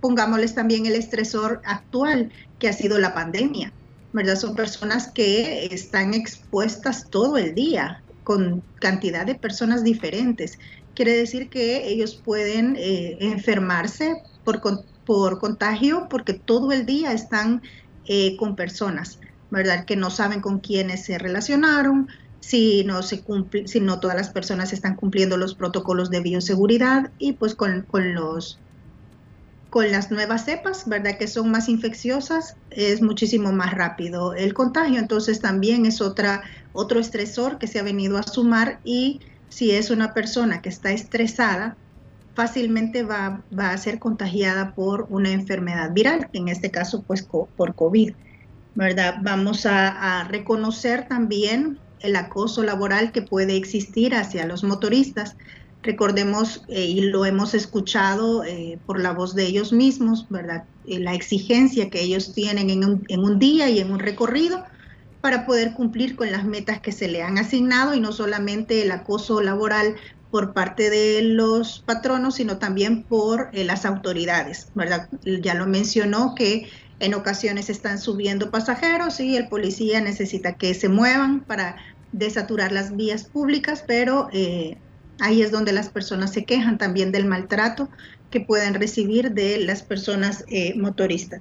Pongámosles 0.00 0.54
también 0.54 0.86
el 0.86 0.94
estresor 0.94 1.60
actual 1.64 2.32
que 2.58 2.68
ha 2.68 2.72
sido 2.72 2.98
la 2.98 3.14
pandemia, 3.14 3.72
¿verdad? 4.12 4.36
Son 4.36 4.56
personas 4.56 5.08
que 5.08 5.66
están 5.66 6.14
expuestas 6.14 7.08
todo 7.10 7.36
el 7.36 7.54
día 7.54 8.02
con 8.24 8.62
cantidad 8.80 9.26
de 9.26 9.34
personas 9.34 9.84
diferentes. 9.84 10.58
Quiere 10.94 11.12
decir 11.16 11.50
que 11.50 11.86
ellos 11.88 12.14
pueden 12.14 12.76
eh, 12.76 13.18
enfermarse 13.20 14.22
por, 14.44 14.62
por 15.04 15.38
contagio 15.38 16.06
porque 16.08 16.32
todo 16.32 16.72
el 16.72 16.86
día 16.86 17.12
están 17.12 17.62
eh, 18.06 18.36
con 18.36 18.56
personas. 18.56 19.18
¿Verdad? 19.50 19.84
Que 19.84 19.96
no 19.96 20.10
saben 20.10 20.40
con 20.40 20.60
quiénes 20.60 21.04
se 21.04 21.18
relacionaron, 21.18 22.08
si 22.40 22.84
no 22.84 23.02
se 23.02 23.22
cumple, 23.22 23.66
si 23.66 23.80
no 23.80 23.98
todas 23.98 24.16
las 24.16 24.30
personas 24.30 24.72
están 24.72 24.94
cumpliendo 24.94 25.36
los 25.36 25.54
protocolos 25.54 26.10
de 26.10 26.20
bioseguridad 26.20 27.10
y 27.18 27.32
pues 27.32 27.54
con, 27.54 27.82
con 27.82 28.14
los 28.14 28.60
con 29.70 29.90
las 29.90 30.10
nuevas 30.10 30.44
cepas, 30.44 30.88
¿verdad? 30.88 31.18
Que 31.18 31.26
son 31.26 31.50
más 31.50 31.68
infecciosas, 31.68 32.56
es 32.70 33.02
muchísimo 33.02 33.52
más 33.52 33.74
rápido 33.74 34.32
el 34.32 34.54
contagio. 34.54 34.98
Entonces 34.98 35.40
también 35.40 35.86
es 35.86 36.00
otra, 36.00 36.44
otro 36.72 37.00
estresor 37.00 37.58
que 37.58 37.66
se 37.66 37.78
ha 37.78 37.82
venido 37.82 38.16
a 38.16 38.22
sumar 38.22 38.80
y 38.84 39.20
si 39.48 39.72
es 39.72 39.90
una 39.90 40.14
persona 40.14 40.62
que 40.62 40.68
está 40.68 40.92
estresada, 40.92 41.76
fácilmente 42.34 43.02
va, 43.02 43.42
va, 43.58 43.70
a 43.70 43.78
ser 43.78 43.98
contagiada 43.98 44.74
por 44.74 45.06
una 45.10 45.32
enfermedad 45.32 45.92
viral, 45.92 46.28
en 46.32 46.48
este 46.48 46.70
caso 46.70 47.02
pues 47.02 47.22
por 47.22 47.74
COVID, 47.74 48.14
¿verdad? 48.76 49.16
Vamos 49.22 49.66
a, 49.66 50.24
reconocer 50.28 51.08
también 51.08 51.78
el 52.00 52.14
acoso 52.14 52.62
laboral 52.62 53.10
que 53.10 53.22
puede 53.22 53.56
existir 53.56 54.14
hacia 54.14 54.46
los 54.46 54.62
motoristas. 54.62 55.36
Recordemos, 55.82 56.62
eh, 56.68 56.84
y 56.84 57.00
lo 57.00 57.24
hemos 57.24 57.54
escuchado 57.54 58.44
eh, 58.44 58.78
por 58.86 59.00
la 59.00 59.12
voz 59.12 59.34
de 59.34 59.46
ellos 59.46 59.72
mismos, 59.72 60.26
¿verdad? 60.28 60.64
Eh, 60.86 61.00
la 61.00 61.14
exigencia 61.14 61.90
que 61.90 62.02
ellos 62.02 62.34
tienen 62.34 62.70
en 62.70 62.84
un, 62.84 63.04
en 63.08 63.20
un 63.20 63.38
día 63.38 63.70
y 63.70 63.78
en 63.78 63.90
un 63.90 63.98
recorrido 63.98 64.62
para 65.22 65.46
poder 65.46 65.72
cumplir 65.72 66.14
con 66.14 66.30
las 66.30 66.44
metas 66.44 66.80
que 66.80 66.92
se 66.92 67.08
le 67.08 67.22
han 67.22 67.38
asignado 67.38 67.94
y 67.94 68.00
no 68.00 68.12
solamente 68.12 68.82
el 68.82 68.90
acoso 68.90 69.40
laboral 69.40 69.96
por 70.30 70.52
parte 70.52 70.90
de 70.90 71.22
los 71.22 71.82
patronos, 71.86 72.34
sino 72.34 72.58
también 72.58 73.04
por 73.04 73.48
las 73.54 73.86
autoridades, 73.86 74.68
¿verdad? 74.74 75.08
Ya 75.24 75.54
lo 75.54 75.66
mencionó 75.66 76.34
que 76.34 76.68
en 77.00 77.14
ocasiones 77.14 77.68
están 77.70 77.98
subiendo 77.98 78.50
pasajeros 78.50 79.20
y 79.20 79.36
el 79.36 79.48
policía 79.48 80.00
necesita 80.00 80.54
que 80.54 80.74
se 80.74 80.88
muevan 80.88 81.40
para 81.40 81.76
desaturar 82.12 82.72
las 82.72 82.96
vías 82.96 83.24
públicas, 83.24 83.84
pero 83.86 84.28
eh, 84.32 84.78
ahí 85.20 85.42
es 85.42 85.50
donde 85.50 85.72
las 85.72 85.88
personas 85.88 86.32
se 86.32 86.44
quejan 86.44 86.78
también 86.78 87.12
del 87.12 87.26
maltrato 87.26 87.88
que 88.30 88.40
pueden 88.40 88.74
recibir 88.74 89.32
de 89.32 89.58
las 89.58 89.82
personas 89.82 90.44
eh, 90.48 90.74
motoristas. 90.76 91.40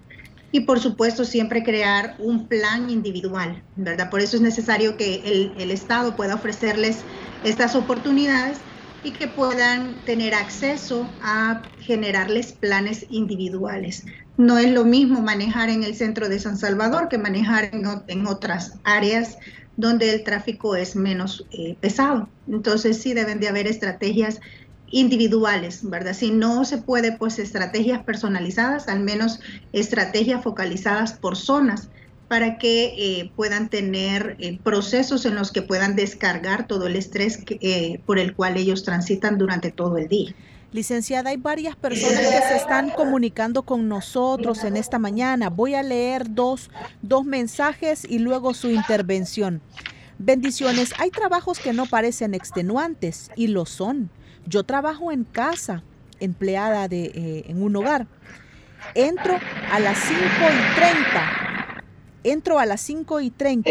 Y 0.51 0.61
por 0.61 0.79
supuesto 0.79 1.25
siempre 1.25 1.63
crear 1.63 2.15
un 2.19 2.47
plan 2.47 2.89
individual, 2.89 3.61
¿verdad? 3.75 4.09
Por 4.09 4.21
eso 4.21 4.37
es 4.37 4.41
necesario 4.41 4.95
que 4.95 5.21
el, 5.25 5.53
el 5.57 5.71
Estado 5.71 6.15
pueda 6.15 6.35
ofrecerles 6.35 6.99
estas 7.43 7.75
oportunidades 7.75 8.59
y 9.05 9.13
que 9.13 9.27
puedan 9.27 10.03
tener 10.03 10.33
acceso 10.33 11.07
a 11.21 11.69
generarles 11.77 12.53
planes 12.53 13.05
individuales. 13.09 14.03
No 14.35 14.57
es 14.57 14.71
lo 14.71 14.83
mismo 14.83 15.21
manejar 15.21 15.69
en 15.69 15.83
el 15.83 15.95
centro 15.95 16.27
de 16.27 16.39
San 16.39 16.57
Salvador 16.57 17.07
que 17.07 17.19
manejar 17.19 17.69
en, 17.71 18.25
otras 18.25 18.79
áreas 18.83 19.37
donde 19.77 20.11
el 20.11 20.23
tráfico 20.23 20.75
es 20.75 20.95
menos 20.95 21.45
eh, 21.51 21.77
pesado. 21.79 22.29
Entonces 22.47 22.99
sí 22.99 23.13
deben 23.13 23.39
de 23.39 23.47
haber 23.47 23.67
estrategias 23.67 24.39
individuales, 24.87 25.87
¿verdad? 25.87 26.13
Si 26.13 26.31
no 26.31 26.65
se 26.65 26.79
puede, 26.79 27.15
pues 27.15 27.37
estrategias 27.37 28.03
personalizadas, 28.03 28.87
al 28.87 29.01
menos 29.01 29.39
estrategias 29.71 30.43
focalizadas 30.43 31.13
por 31.13 31.35
zonas 31.35 31.89
para 32.27 32.57
que 32.57 32.85
eh, 32.97 33.31
puedan 33.35 33.69
tener 33.69 34.35
eh, 34.39 34.57
procesos 34.63 35.25
en 35.25 35.35
los 35.35 35.51
que 35.51 35.61
puedan 35.61 35.95
descargar 35.95 36.67
todo 36.67 36.87
el 36.87 36.95
estrés 36.95 37.43
eh, 37.49 37.99
por 38.05 38.17
el 38.17 38.35
cual 38.35 38.57
ellos 38.57 38.83
transitan 38.83 39.37
durante 39.37 39.71
todo 39.71 39.97
el 39.97 40.07
día. 40.07 40.33
Licenciada, 40.71 41.29
hay 41.29 41.37
varias 41.37 41.75
personas 41.75 42.19
que 42.19 42.47
se 42.49 42.57
están 42.57 42.89
comunicando 42.89 43.63
con 43.63 43.87
nosotros 43.87 44.63
en 44.63 44.75
esta 44.75 44.99
mañana. 44.99 45.49
Voy 45.49 45.73
a 45.75 45.83
leer 45.83 46.33
dos, 46.33 46.69
dos 47.01 47.23
mensajes 47.23 48.03
y 48.03 48.19
luego 48.19 48.53
su 48.53 48.69
intervención. 48.69 49.61
Bendiciones, 50.17 50.93
hay 50.97 51.11
trabajos 51.11 51.59
que 51.59 51.71
no 51.71 51.85
parecen 51.85 52.33
extenuantes 52.33 53.31
y 53.37 53.47
lo 53.47 53.65
son. 53.65 54.09
Yo 54.47 54.63
trabajo 54.63 55.13
en 55.13 55.23
casa, 55.23 55.83
empleada 56.19 56.89
de, 56.89 57.45
en 57.47 57.63
un 57.63 57.75
hogar. 57.75 58.07
Entro 58.95 59.39
a 59.71 59.79
las 59.79 59.97
5 59.97 60.19
y 60.21 60.75
30 60.75 61.45
entro 62.25 62.59
a 62.59 62.65
las 62.65 62.81
5 62.81 63.21
y 63.21 63.29
30. 63.29 63.69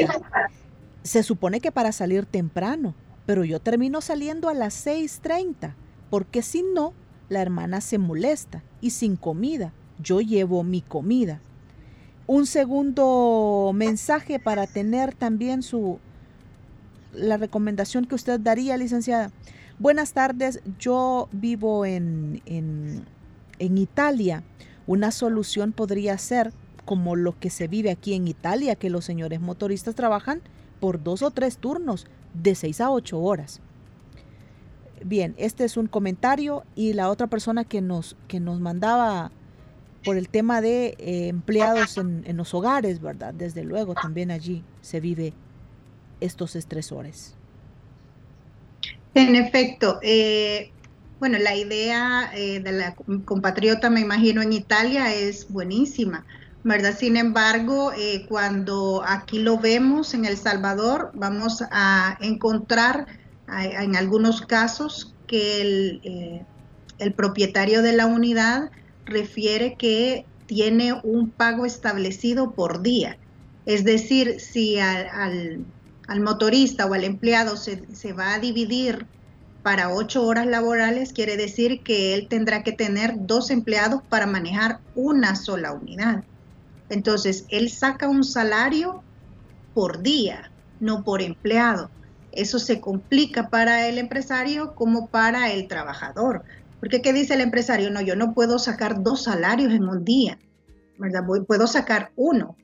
Se 1.02 1.22
supone 1.22 1.60
que 1.60 1.72
para 1.72 1.92
salir 1.92 2.24
temprano, 2.24 2.94
pero 3.26 3.44
yo 3.44 3.60
termino 3.60 4.00
saliendo 4.00 4.48
a 4.48 4.54
las 4.54 4.86
6.30, 4.86 5.74
porque 6.08 6.40
si 6.40 6.62
no, 6.62 6.94
la 7.28 7.42
hermana 7.42 7.80
se 7.80 7.98
molesta 7.98 8.62
y 8.80 8.90
sin 8.90 9.16
comida. 9.16 9.72
Yo 9.98 10.20
llevo 10.20 10.62
mi 10.62 10.80
comida. 10.80 11.40
Un 12.26 12.46
segundo 12.46 13.72
mensaje 13.74 14.38
para 14.38 14.66
tener 14.66 15.14
también 15.14 15.62
su 15.62 15.98
la 17.12 17.36
recomendación 17.36 18.06
que 18.06 18.14
usted 18.14 18.40
daría, 18.40 18.76
licenciada. 18.76 19.30
Buenas 19.78 20.12
tardes, 20.12 20.60
yo 20.78 21.28
vivo 21.32 21.84
en, 21.84 22.42
en, 22.46 23.04
en 23.58 23.78
Italia. 23.78 24.42
Una 24.86 25.10
solución 25.10 25.72
podría 25.72 26.18
ser 26.18 26.52
como 26.84 27.16
lo 27.16 27.38
que 27.38 27.50
se 27.50 27.68
vive 27.68 27.90
aquí 27.90 28.14
en 28.14 28.28
Italia, 28.28 28.76
que 28.76 28.90
los 28.90 29.04
señores 29.04 29.40
motoristas 29.40 29.94
trabajan 29.94 30.42
por 30.80 31.02
dos 31.02 31.22
o 31.22 31.30
tres 31.30 31.58
turnos 31.58 32.06
de 32.34 32.54
seis 32.54 32.80
a 32.80 32.90
ocho 32.90 33.20
horas. 33.20 33.60
Bien, 35.04 35.34
este 35.36 35.64
es 35.64 35.76
un 35.76 35.86
comentario 35.86 36.64
y 36.74 36.94
la 36.94 37.10
otra 37.10 37.26
persona 37.26 37.64
que 37.64 37.80
nos, 37.80 38.16
que 38.28 38.40
nos 38.40 38.60
mandaba 38.60 39.30
por 40.04 40.16
el 40.16 40.28
tema 40.28 40.60
de 40.60 40.96
eh, 40.98 41.28
empleados 41.28 41.96
en, 41.96 42.36
los 42.36 42.54
hogares, 42.54 43.00
¿verdad? 43.00 43.34
Desde 43.34 43.64
luego 43.64 43.94
también 43.94 44.30
allí 44.30 44.62
se 44.82 45.00
vive 45.00 45.32
estos 46.20 46.56
estresores. 46.56 47.34
En 49.14 49.34
efecto, 49.36 49.98
eh, 50.02 50.70
bueno, 51.20 51.38
la 51.38 51.54
idea 51.54 52.30
eh, 52.34 52.60
de 52.60 52.72
la 52.72 52.94
compatriota, 53.24 53.88
me 53.88 54.00
imagino, 54.00 54.42
en 54.42 54.52
Italia 54.52 55.14
es 55.14 55.50
buenísima 55.50 56.24
¿verdad? 56.64 56.96
Sin 56.98 57.16
embargo, 57.16 57.92
eh, 57.92 58.24
cuando 58.26 59.04
aquí 59.06 59.38
lo 59.38 59.58
vemos 59.58 60.14
en 60.14 60.24
El 60.24 60.38
Salvador, 60.38 61.10
vamos 61.14 61.62
a 61.70 62.16
encontrar 62.20 63.06
en 63.46 63.94
algunos 63.94 64.40
casos 64.40 65.14
que 65.26 65.60
el, 65.60 66.00
eh, 66.02 66.42
el, 66.98 67.12
propietario 67.12 67.82
de 67.82 67.92
la 67.92 68.06
unidad 68.06 68.70
refiere 69.04 69.74
que 69.76 70.24
tiene 70.46 70.94
un 71.02 71.28
pago 71.30 71.66
establecido 71.66 72.52
por 72.52 72.80
día. 72.82 73.18
Es 73.66 73.84
decir, 73.84 74.40
si 74.40 74.78
al, 74.78 75.66
al, 76.08 76.20
motorista 76.20 76.86
o 76.86 76.94
al 76.94 77.04
empleado 77.04 77.56
se, 77.58 77.84
se 77.94 78.14
va 78.14 78.32
a 78.34 78.38
dividir 78.38 79.06
para 79.62 79.90
ocho 79.90 80.26
horas 80.26 80.46
laborales, 80.46 81.12
quiere 81.12 81.36
decir 81.36 81.82
que 81.82 82.14
él 82.14 82.28
tendrá 82.28 82.62
que 82.62 82.72
tener 82.72 83.14
dos 83.26 83.50
empleados 83.50 84.02
para 84.08 84.26
manejar 84.26 84.80
una 84.94 85.36
sola 85.36 85.72
unidad. 85.72 86.24
Entonces, 86.94 87.44
él 87.48 87.70
saca 87.70 88.08
un 88.08 88.22
salario 88.22 89.02
por 89.74 90.00
día, 90.00 90.52
no 90.78 91.02
por 91.02 91.22
empleado. 91.22 91.90
Eso 92.30 92.60
se 92.60 92.80
complica 92.80 93.48
para 93.50 93.88
el 93.88 93.98
empresario 93.98 94.76
como 94.76 95.08
para 95.08 95.50
el 95.52 95.66
trabajador. 95.66 96.44
Porque 96.78 97.02
¿qué 97.02 97.12
dice 97.12 97.34
el 97.34 97.40
empresario? 97.40 97.90
No, 97.90 98.00
yo 98.00 98.14
no 98.14 98.32
puedo 98.32 98.60
sacar 98.60 99.02
dos 99.02 99.24
salarios 99.24 99.72
en 99.72 99.88
un 99.88 100.04
día, 100.04 100.38
¿verdad? 100.96 101.24
puedo 101.48 101.66
sacar 101.66 102.12
uno. 102.14 102.56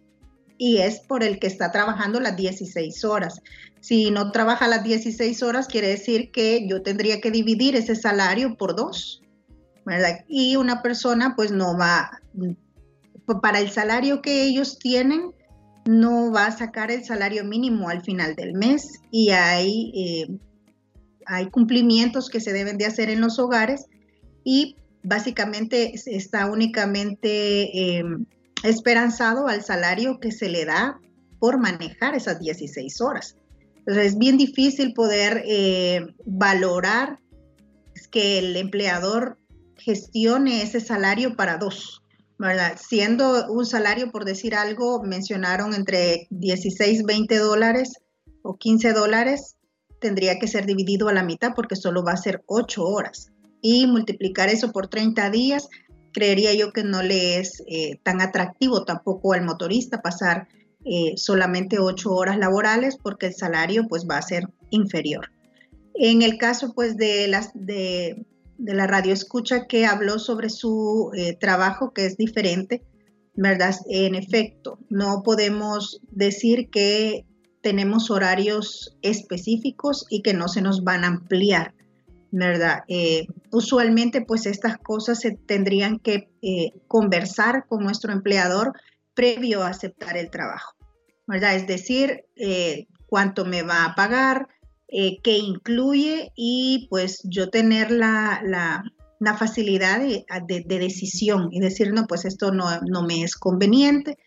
Y 0.56 0.76
es 0.78 1.00
por 1.00 1.24
el 1.24 1.40
que 1.40 1.48
está 1.48 1.72
trabajando 1.72 2.20
las 2.20 2.36
16 2.36 3.04
horas. 3.04 3.40
Si 3.80 4.12
no 4.12 4.30
trabaja 4.30 4.68
las 4.68 4.84
16 4.84 5.42
horas, 5.42 5.66
quiere 5.66 5.88
decir 5.88 6.30
que 6.30 6.68
yo 6.68 6.82
tendría 6.82 7.20
que 7.20 7.32
dividir 7.32 7.74
ese 7.74 7.96
salario 7.96 8.54
por 8.56 8.76
dos, 8.76 9.22
¿verdad? 9.84 10.24
Y 10.28 10.54
una 10.54 10.82
persona 10.82 11.34
pues 11.34 11.50
no 11.50 11.76
va, 11.76 12.20
para 13.40 13.60
el 13.60 13.70
salario 13.70 14.22
que 14.22 14.44
ellos 14.44 14.78
tienen, 14.78 15.32
no 15.86 16.32
va 16.32 16.46
a 16.46 16.56
sacar 16.56 16.90
el 16.90 17.04
salario 17.04 17.44
mínimo 17.44 17.88
al 17.88 18.02
final 18.02 18.34
del 18.34 18.54
mes 18.54 19.00
y 19.10 19.30
hay, 19.30 19.92
eh, 19.94 20.38
cumplimientos 21.52 22.28
que 22.28 22.40
se 22.40 22.52
deben 22.52 22.76
de 22.76 22.86
hacer 22.86 23.08
en 23.08 23.20
los 23.20 23.38
hogares 23.38 23.86
y 24.42 24.76
básicamente 25.04 25.92
está 26.06 26.50
únicamente 26.50 27.98
em, 27.98 28.26
esperanzado 28.64 29.46
al 29.46 29.62
salario 29.62 30.18
que 30.18 30.32
se 30.32 30.48
le 30.48 30.64
da 30.64 30.98
por 31.38 31.58
manejar 31.58 32.14
esas 32.14 32.40
16 32.40 33.00
horas. 33.00 33.36
Entonces 33.76 34.12
es 34.12 34.18
bien 34.18 34.36
difícil 34.36 34.92
poder 34.92 35.42
eh, 35.46 36.06
valorar 36.26 37.18
que 38.10 38.38
el 38.38 38.56
empleador 38.56 39.38
gestione 39.76 40.62
ese 40.62 40.80
salario 40.80 41.36
para 41.36 41.56
dos. 41.56 41.99
Siendo 42.76 43.52
un 43.52 43.66
salario, 43.66 44.10
por 44.10 44.24
decir 44.24 44.54
algo, 44.54 45.02
mencionaron 45.02 45.74
entre 45.74 46.26
16, 46.30 47.04
20 47.04 47.38
dólares 47.38 47.94
o 48.42 48.56
15 48.56 48.92
dólares, 48.92 49.56
tendría 50.00 50.38
que 50.38 50.48
ser 50.48 50.64
dividido 50.64 51.08
a 51.08 51.12
la 51.12 51.22
mitad 51.22 51.52
porque 51.54 51.76
solo 51.76 52.02
va 52.02 52.12
a 52.12 52.16
ser 52.16 52.42
8 52.46 52.82
horas. 52.82 53.30
Y 53.60 53.86
multiplicar 53.86 54.48
eso 54.48 54.72
por 54.72 54.88
30 54.88 55.28
días, 55.30 55.68
creería 56.12 56.54
yo 56.54 56.72
que 56.72 56.82
no 56.82 57.02
le 57.02 57.38
es 57.38 57.62
eh, 57.66 58.00
tan 58.02 58.22
atractivo 58.22 58.84
tampoco 58.84 59.34
al 59.34 59.44
motorista 59.44 60.00
pasar 60.00 60.48
eh, 60.84 61.12
solamente 61.16 61.78
8 61.78 62.10
horas 62.10 62.38
laborales 62.38 62.96
porque 62.96 63.26
el 63.26 63.34
salario 63.34 63.86
pues 63.86 64.06
va 64.08 64.16
a 64.16 64.22
ser 64.22 64.48
inferior. 64.70 65.30
En 65.94 66.22
el 66.22 66.38
caso 66.38 66.72
pues 66.74 66.96
de 66.96 67.28
las 67.28 67.50
de 67.52 68.24
de 68.60 68.74
la 68.74 68.86
radio 68.86 69.12
escucha 69.12 69.66
que 69.66 69.86
habló 69.86 70.18
sobre 70.18 70.50
su 70.50 71.10
eh, 71.16 71.34
trabajo 71.34 71.92
que 71.92 72.04
es 72.04 72.18
diferente, 72.18 72.84
¿verdad? 73.34 73.74
En 73.88 74.14
efecto, 74.14 74.78
no 74.90 75.22
podemos 75.22 76.00
decir 76.10 76.68
que 76.68 77.24
tenemos 77.62 78.10
horarios 78.10 78.98
específicos 79.00 80.06
y 80.10 80.22
que 80.22 80.34
no 80.34 80.48
se 80.48 80.62
nos 80.62 80.84
van 80.84 81.04
a 81.04 81.08
ampliar. 81.08 81.74
¿verdad? 82.32 82.84
Eh, 82.86 83.26
usualmente 83.50 84.20
pues 84.20 84.46
estas 84.46 84.78
cosas 84.78 85.18
se 85.18 85.32
tendrían 85.32 85.98
que 85.98 86.30
eh, 86.42 86.74
conversar 86.86 87.66
con 87.66 87.82
nuestro 87.82 88.12
empleador 88.12 88.74
previo 89.14 89.64
a 89.64 89.70
aceptar 89.70 90.16
el 90.16 90.30
trabajo, 90.30 90.76
¿verdad? 91.26 91.56
Es 91.56 91.66
decir, 91.66 92.26
cuánto 93.08 93.44
me 93.44 93.62
va 93.62 93.84
a 93.84 93.96
pagar, 93.96 94.46
qué 94.90 95.38
incluye 95.38 96.32
y 96.34 96.86
pues 96.90 97.20
yo 97.24 97.50
tener 97.50 97.90
la, 97.90 98.42
la, 98.44 99.36
facilidad 99.36 100.00
de, 100.00 100.64
decisión 100.66 101.48
y 101.52 101.60
decir, 101.60 101.92
no, 101.92 102.06
pues 102.06 102.24
esto 102.24 102.52
no, 102.52 102.80
no 102.80 103.02
me 103.02 103.22
es 103.22 103.36
conveniente. 103.36 104.18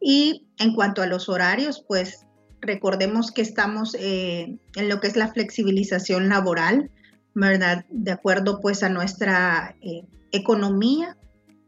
Y 0.00 0.46
en 0.58 0.74
cuanto 0.74 1.02
a 1.02 1.06
los 1.06 1.28
horarios, 1.28 1.84
pues 1.86 2.26
recordemos 2.60 3.32
que 3.32 3.42
estamos 3.42 3.94
en 3.98 4.60
lo 4.76 5.00
que 5.00 5.08
es 5.08 5.16
la 5.16 5.32
flexibilización 5.32 6.28
laboral, 6.28 6.90
¿verdad? 7.34 7.84
De 7.90 8.12
acuerdo 8.12 8.60
pues 8.60 8.82
a 8.82 8.88
nuestra 8.88 9.76
eh, 9.82 10.04
economía, 10.30 11.16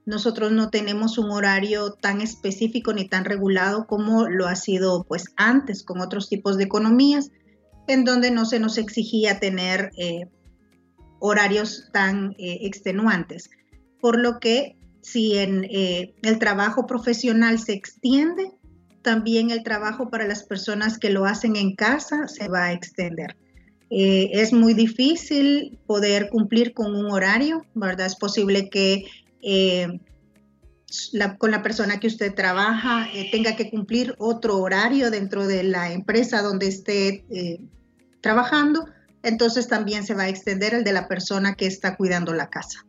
nosotros 0.07 0.53
no 0.53 0.71
tenemos 0.71 1.19
un 1.19 1.31
horario 1.31 1.93
tan 1.93 2.21
específico 2.21 2.93
ni 2.93 3.09
tan 3.09 3.25
regulado 3.25 3.87
como 3.87 4.29
lo 4.29 4.47
ha 4.47 4.55
sido 4.55 5.05
pues 5.05 5.27
antes 5.37 5.83
con 5.83 6.01
otros 6.01 6.29
tipos 6.29 6.59
de 6.59 6.65
economías, 6.65 7.31
en 7.87 8.05
donde 8.05 8.31
no 8.31 8.45
se 8.45 8.59
nos 8.59 8.79
exigía 8.79 9.41
tener 9.41 9.91
eh, 9.97 10.27
horarios 11.19 11.91
tan 11.93 12.33
eh, 12.39 12.59
extenuantes. 12.63 13.51
Por 14.01 14.19
lo 14.19 14.41
que 14.41 14.77
si 15.01 15.37
en 15.37 15.67
el 15.71 16.39
trabajo 16.39 16.87
profesional 16.87 17.59
se 17.59 17.75
extiende, 17.75 18.53
también 19.03 19.51
el 19.51 19.63
trabajo 19.63 20.09
para 20.09 20.27
las 20.27 20.43
personas 20.43 20.99
que 20.99 21.11
lo 21.11 21.27
hacen 21.27 21.57
en 21.57 21.77
casa 21.77 22.27
se 22.27 22.49
va 22.49 22.65
a 22.65 22.73
extender. 22.73 23.37
Eh, 23.91 24.31
es 24.33 24.53
muy 24.53 24.75
difícil 24.75 25.79
poder 25.87 26.31
cumplir 26.31 26.73
con 26.73 26.97
un 26.97 27.13
horario, 27.13 27.65
¿verdad? 27.75 28.07
Es 28.07 28.17
posible 28.17 28.69
que 28.71 29.05
eh, 29.43 30.01
con 31.39 31.51
la 31.51 31.63
persona 31.63 32.01
que 32.01 32.07
usted 32.07 32.35
trabaja 32.35 33.09
eh, 33.13 33.29
tenga 33.31 33.57
que 33.57 33.71
cumplir 33.71 34.15
otro 34.19 34.59
horario 34.59 35.11
dentro 35.11 35.47
de 35.47 35.63
la 35.63 35.93
empresa 35.93 36.43
donde 36.43 36.69
esté 36.69 37.25
trabajando, 38.21 38.87
entonces 39.23 39.69
también 39.69 40.05
se 40.05 40.15
va 40.15 40.25
a 40.25 40.29
extender 40.29 40.75
el 40.75 40.85
de 40.85 40.93
la 40.93 41.09
persona 41.09 41.55
que 41.55 41.67
está 41.67 41.97
cuidando 41.97 42.33
la 42.33 42.49
casa. 42.49 42.85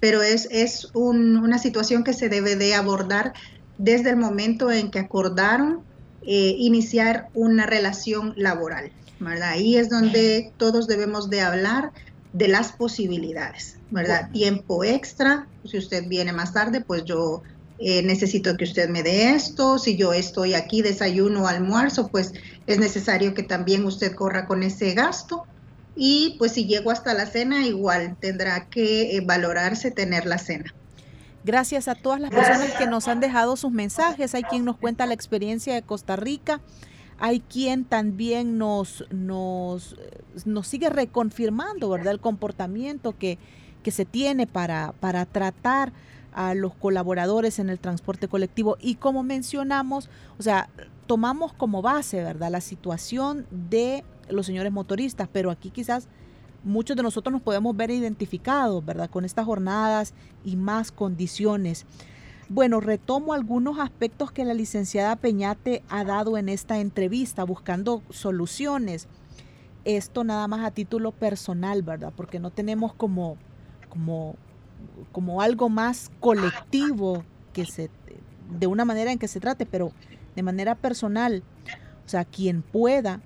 Pero 0.00 0.22
es, 0.22 0.48
es 0.50 0.90
una 0.94 1.58
situación 1.58 2.04
que 2.04 2.14
se 2.14 2.28
debe 2.28 2.56
de 2.56 2.74
abordar 2.74 3.34
desde 3.78 4.10
el 4.10 4.16
momento 4.16 4.70
en 4.70 4.90
que 4.90 4.98
acordaron 4.98 5.84
iniciar 6.22 7.28
una 7.34 7.66
relación 7.66 8.34
laboral. 8.36 8.92
Ahí 9.42 9.76
es 9.76 9.90
donde 9.90 10.52
todos 10.56 10.86
debemos 10.86 11.28
de 11.28 11.42
hablar 11.42 11.92
de 12.32 12.48
las 12.48 12.72
posibilidades, 12.72 13.76
¿verdad? 13.90 14.30
Tiempo 14.30 14.84
extra, 14.84 15.46
si 15.64 15.78
usted 15.78 16.06
viene 16.06 16.32
más 16.32 16.52
tarde, 16.52 16.80
pues 16.80 17.04
yo 17.04 17.42
eh, 17.78 18.02
necesito 18.02 18.56
que 18.56 18.64
usted 18.64 18.88
me 18.88 19.02
dé 19.02 19.30
esto, 19.30 19.78
si 19.78 19.96
yo 19.96 20.12
estoy 20.12 20.54
aquí 20.54 20.82
desayuno 20.82 21.48
almuerzo, 21.48 22.08
pues 22.08 22.34
es 22.66 22.78
necesario 22.78 23.34
que 23.34 23.42
también 23.42 23.84
usted 23.84 24.14
corra 24.14 24.46
con 24.46 24.62
ese 24.62 24.94
gasto. 24.94 25.44
Y 25.96 26.36
pues 26.38 26.52
si 26.52 26.66
llego 26.66 26.90
hasta 26.90 27.14
la 27.14 27.26
cena, 27.26 27.66
igual 27.66 28.16
tendrá 28.20 28.66
que 28.66 29.16
eh, 29.16 29.20
valorarse 29.22 29.90
tener 29.90 30.24
la 30.24 30.38
cena. 30.38 30.72
Gracias 31.42 31.88
a 31.88 31.94
todas 31.94 32.20
las 32.20 32.30
personas 32.30 32.72
que 32.72 32.86
nos 32.86 33.08
han 33.08 33.18
dejado 33.18 33.56
sus 33.56 33.72
mensajes. 33.72 34.34
Hay 34.34 34.42
quien 34.44 34.64
nos 34.64 34.76
cuenta 34.76 35.06
la 35.06 35.14
experiencia 35.14 35.74
de 35.74 35.82
Costa 35.82 36.16
Rica 36.16 36.60
hay 37.20 37.40
quien 37.40 37.84
también 37.84 38.58
nos, 38.58 39.04
nos, 39.10 39.96
nos 40.46 40.66
sigue 40.66 40.88
reconfirmando, 40.88 41.90
¿verdad? 41.90 42.14
El 42.14 42.20
comportamiento 42.20 43.16
que, 43.16 43.38
que 43.82 43.90
se 43.90 44.06
tiene 44.06 44.46
para, 44.46 44.94
para 45.00 45.26
tratar 45.26 45.92
a 46.32 46.54
los 46.54 46.74
colaboradores 46.74 47.58
en 47.58 47.68
el 47.68 47.78
transporte 47.78 48.26
colectivo. 48.26 48.76
Y 48.80 48.94
como 48.94 49.22
mencionamos, 49.22 50.08
o 50.38 50.42
sea, 50.42 50.70
tomamos 51.06 51.52
como 51.52 51.82
base, 51.82 52.22
¿verdad? 52.24 52.50
La 52.50 52.62
situación 52.62 53.46
de 53.50 54.02
los 54.30 54.46
señores 54.46 54.72
motoristas, 54.72 55.28
pero 55.30 55.50
aquí 55.50 55.70
quizás 55.70 56.08
muchos 56.64 56.96
de 56.96 57.02
nosotros 57.02 57.32
nos 57.32 57.42
podemos 57.42 57.76
ver 57.76 57.90
identificados, 57.90 58.84
¿verdad? 58.84 59.10
Con 59.10 59.26
estas 59.26 59.44
jornadas 59.44 60.14
y 60.44 60.56
más 60.56 60.90
condiciones. 60.90 61.84
Bueno, 62.52 62.80
retomo 62.80 63.32
algunos 63.32 63.78
aspectos 63.78 64.32
que 64.32 64.44
la 64.44 64.54
licenciada 64.54 65.14
Peñate 65.14 65.84
ha 65.88 66.02
dado 66.02 66.36
en 66.36 66.48
esta 66.48 66.80
entrevista, 66.80 67.44
buscando 67.44 68.02
soluciones. 68.10 69.06
Esto 69.84 70.24
nada 70.24 70.48
más 70.48 70.66
a 70.66 70.72
título 70.72 71.12
personal, 71.12 71.84
¿verdad? 71.84 72.12
Porque 72.16 72.40
no 72.40 72.50
tenemos 72.50 72.92
como, 72.92 73.36
como, 73.88 74.34
como 75.12 75.42
algo 75.42 75.68
más 75.68 76.10
colectivo 76.18 77.22
que 77.52 77.66
se, 77.66 77.88
de 78.58 78.66
una 78.66 78.84
manera 78.84 79.12
en 79.12 79.20
que 79.20 79.28
se 79.28 79.38
trate, 79.38 79.64
pero 79.64 79.92
de 80.34 80.42
manera 80.42 80.74
personal. 80.74 81.44
O 82.04 82.08
sea, 82.08 82.24
quien 82.24 82.62
pueda, 82.62 83.20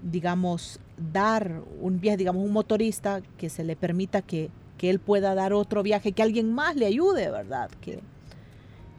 digamos, 0.00 0.78
dar 1.12 1.60
un 1.80 1.98
viaje, 1.98 2.18
digamos, 2.18 2.44
un 2.44 2.52
motorista 2.52 3.20
que 3.36 3.50
se 3.50 3.64
le 3.64 3.74
permita 3.74 4.22
que, 4.22 4.52
que 4.78 4.90
él 4.90 5.00
pueda 5.00 5.34
dar 5.34 5.52
otro 5.54 5.82
viaje, 5.82 6.12
que 6.12 6.22
alguien 6.22 6.52
más 6.52 6.76
le 6.76 6.86
ayude, 6.86 7.32
¿verdad? 7.32 7.68
Que, 7.80 8.00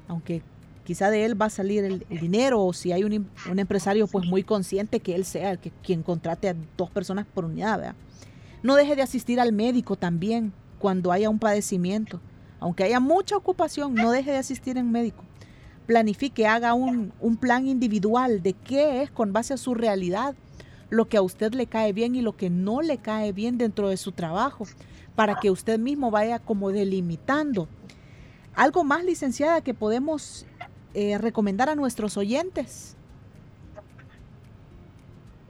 aunque 0.07 0.41
quizá 0.85 1.09
de 1.09 1.25
él 1.25 1.39
va 1.39 1.47
a 1.47 1.49
salir 1.49 1.83
el, 1.83 2.05
dinero 2.09 2.63
o 2.63 2.71
si 2.71 2.91
hay 2.91 3.03
un, 3.03 3.27
empresario 3.57 4.07
pues 4.07 4.25
muy 4.25 4.43
consciente 4.43 4.99
que 4.99 5.15
él 5.15 5.25
sea 5.25 5.51
el 5.51 5.59
que 5.59 5.71
quien 5.83 6.03
contrate 6.03 6.47
a 6.47 6.55
dos 6.77 6.89
personas 6.91 7.25
por 7.25 7.45
unidad, 7.45 7.77
¿verdad? 7.77 7.95
No 8.63 8.75
deje 8.75 8.95
de 8.95 9.01
asistir 9.01 9.39
al 9.39 9.51
médico 9.51 9.95
también 9.95 10.53
cuando 10.79 11.11
haya 11.11 11.29
un 11.29 11.39
padecimiento. 11.39 12.19
Aunque 12.59 12.83
haya 12.83 12.99
mucha 12.99 13.37
ocupación, 13.37 13.93
no 13.93 14.11
deje 14.11 14.31
de 14.31 14.37
asistir 14.37 14.77
en 14.77 14.91
médico. 14.91 15.23
Planifique, 15.85 16.47
haga 16.47 16.73
un, 16.73 17.13
un 17.19 17.37
plan 17.37 17.67
individual 17.67 18.41
de 18.41 18.53
qué 18.53 19.03
es 19.03 19.11
con 19.11 19.33
base 19.33 19.53
a 19.53 19.57
su 19.57 19.75
realidad, 19.75 20.33
lo 20.89 21.07
que 21.07 21.17
a 21.17 21.21
usted 21.21 21.53
le 21.53 21.67
cae 21.67 21.93
bien 21.93 22.15
y 22.15 22.21
lo 22.21 22.35
que 22.35 22.49
no 22.49 22.81
le 22.81 22.97
cae 22.97 23.33
bien 23.33 23.59
dentro 23.59 23.89
de 23.89 23.97
su 23.97 24.13
trabajo, 24.13 24.65
para 25.15 25.35
que 25.35 25.51
usted 25.51 25.77
mismo 25.77 26.09
vaya 26.09 26.39
como 26.39 26.71
delimitando 26.71 27.67
¿Algo 28.55 28.83
más, 28.83 29.03
licenciada, 29.03 29.61
que 29.61 29.73
podemos 29.73 30.45
eh, 30.93 31.17
recomendar 31.17 31.69
a 31.69 31.75
nuestros 31.75 32.15
oyentes? 32.17 32.95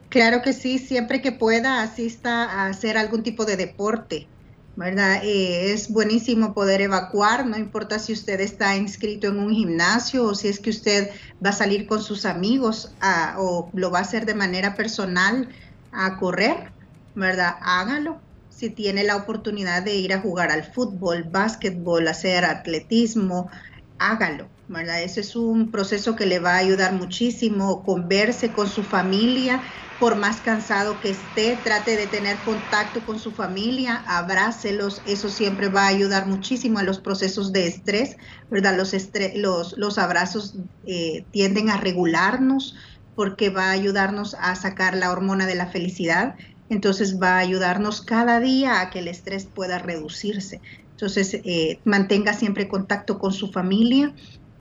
Claro 0.10 0.42
que 0.42 0.54
sí, 0.54 0.80
siempre 0.80 1.22
que 1.22 1.32
pueda 1.32 1.82
asista 1.82 2.46
a 2.46 2.68
hacer 2.68 2.98
algún 2.98 3.22
tipo 3.22 3.46
de 3.46 3.58
deporte, 3.58 4.28
¿verdad? 4.76 5.20
Eh, 5.24 5.74
es 5.74 5.92
buenísimo 5.92 6.54
poder 6.54 6.82
evacuar, 6.82 7.46
no 7.46 7.58
importa 7.58 8.00
si 8.00 8.14
usted 8.14 8.40
está 8.40 8.76
inscrito 8.76 9.28
en 9.28 9.40
un 9.40 9.54
gimnasio 9.54 10.24
o 10.24 10.34
si 10.34 10.48
es 10.48 10.60
que 10.60 10.70
usted 10.70 11.12
va 11.46 11.50
a 11.50 11.54
salir 11.54 11.86
con 11.86 12.02
sus 12.02 12.26
amigos 12.26 12.94
o 13.38 13.70
lo 13.74 13.92
va 13.92 14.00
a 14.00 14.02
hacer 14.04 14.26
de 14.26 14.36
manera 14.36 14.74
personal 14.76 15.50
a 15.92 16.18
correr, 16.18 16.72
¿verdad? 17.14 17.58
Hágalo, 17.62 18.20
si 18.56 18.70
tiene 18.70 19.04
la 19.04 19.18
oportunidad 19.18 19.84
de 19.84 19.96
ir 19.96 20.14
a 20.14 20.22
jugar 20.22 20.52
al 20.52 20.64
fútbol, 20.64 21.24
básquetbol, 21.30 22.08
hacer 22.08 22.46
atletismo, 22.46 23.50
hágalo. 23.98 24.50
¿verdad? 24.68 25.04
Es 25.04 25.36
un 25.36 25.70
proceso 25.72 26.16
que 26.16 26.26
le 26.26 26.40
va 26.40 26.54
a 26.54 26.58
ayudar 26.58 26.94
muchísimo, 26.94 27.84
converse 27.84 28.52
con 28.52 28.68
su 28.68 28.84
familia, 28.84 29.62
por 29.98 30.16
más 30.18 30.42
cansado 30.42 31.00
que 31.00 31.12
esté, 31.12 31.62
trate 31.64 31.96
de 31.96 32.08
tener 32.08 32.42
contacto 32.42 33.06
con 33.06 33.20
su 33.20 33.32
familia, 33.32 34.04
abrácelos, 34.08 35.02
eso 35.06 35.30
siempre 35.30 35.70
va 35.70 35.84
a 35.84 35.90
ayudar 35.90 36.26
muchísimo 36.28 36.80
a 36.80 36.84
los 36.84 37.00
procesos 37.00 37.54
de 37.54 37.68
estrés, 37.68 38.18
¿verdad? 38.50 38.76
Los, 38.76 38.94
los, 39.36 39.78
los 39.78 39.98
abrazos 39.98 40.58
eh, 40.84 41.28
tienden 41.32 41.70
a 41.70 41.78
regularnos 41.78 42.76
porque 43.14 43.50
va 43.50 43.68
a 43.68 43.72
ayudarnos 43.72 44.36
a 44.40 44.56
sacar 44.56 44.98
la 44.98 45.12
hormona 45.12 45.46
de 45.46 45.56
la 45.56 45.68
felicidad 45.68 46.36
entonces 46.70 47.20
va 47.22 47.36
a 47.36 47.40
ayudarnos 47.40 48.02
cada 48.02 48.40
día 48.40 48.82
a 48.82 48.90
que 48.90 49.00
el 49.00 49.08
estrés 49.08 49.46
pueda 49.46 49.80
reducirse. 49.80 50.62
Entonces, 50.92 51.34
eh, 51.44 51.80
mantenga 51.84 52.34
siempre 52.34 52.68
contacto 52.68 53.20
con 53.20 53.34
su 53.34 53.52
familia, 53.52 54.14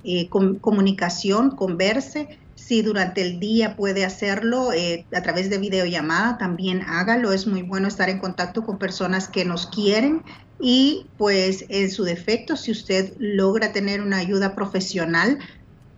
eh, 0.02 0.28
con, 0.28 0.58
comunicación, 0.58 1.50
converse. 1.50 2.38
Si 2.56 2.82
durante 2.82 3.22
el 3.22 3.40
día 3.40 3.76
puede 3.76 4.04
hacerlo 4.04 4.72
eh, 4.72 5.06
a 5.14 5.22
través 5.22 5.48
de 5.48 5.58
videollamada, 5.58 6.36
también 6.36 6.82
hágalo. 6.82 7.32
Es 7.32 7.46
muy 7.46 7.62
bueno 7.62 7.88
estar 7.88 8.10
en 8.10 8.18
contacto 8.18 8.64
con 8.64 8.78
personas 8.78 9.28
que 9.28 9.44
nos 9.44 9.66
quieren 9.66 10.22
y 10.60 11.06
pues 11.16 11.64
en 11.68 11.90
su 11.90 12.04
defecto, 12.04 12.56
si 12.56 12.70
usted 12.70 13.14
logra 13.18 13.72
tener 13.72 14.00
una 14.00 14.18
ayuda 14.18 14.54
profesional, 14.54 15.38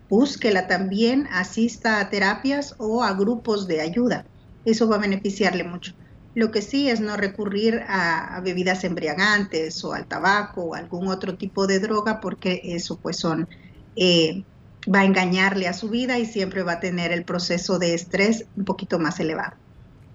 búsquela 0.08 0.66
también, 0.66 1.28
asista 1.30 2.00
a 2.00 2.10
terapias 2.10 2.74
o 2.78 3.02
a 3.02 3.12
grupos 3.12 3.66
de 3.66 3.80
ayuda 3.80 4.24
eso 4.66 4.88
va 4.88 4.96
a 4.96 4.98
beneficiarle 4.98 5.64
mucho. 5.64 5.94
Lo 6.34 6.50
que 6.50 6.60
sí 6.60 6.90
es 6.90 7.00
no 7.00 7.16
recurrir 7.16 7.82
a, 7.88 8.40
bebidas 8.44 8.84
embriagantes 8.84 9.82
o 9.84 9.94
al 9.94 10.04
tabaco 10.04 10.62
o 10.62 10.74
algún 10.74 11.08
otro 11.08 11.36
tipo 11.38 11.66
de 11.66 11.78
droga 11.78 12.20
porque 12.20 12.60
eso 12.62 12.98
pues 12.98 13.16
son, 13.16 13.48
eh, 13.96 14.44
va 14.92 15.00
a 15.00 15.04
engañarle 15.04 15.66
a 15.66 15.72
su 15.72 15.88
vida 15.88 16.18
y 16.18 16.26
siempre 16.26 16.62
va 16.62 16.72
a 16.72 16.80
tener 16.80 17.10
el 17.10 17.24
proceso 17.24 17.78
de 17.78 17.94
estrés 17.94 18.44
un 18.54 18.66
poquito 18.66 18.98
más 18.98 19.18
elevado. 19.18 19.54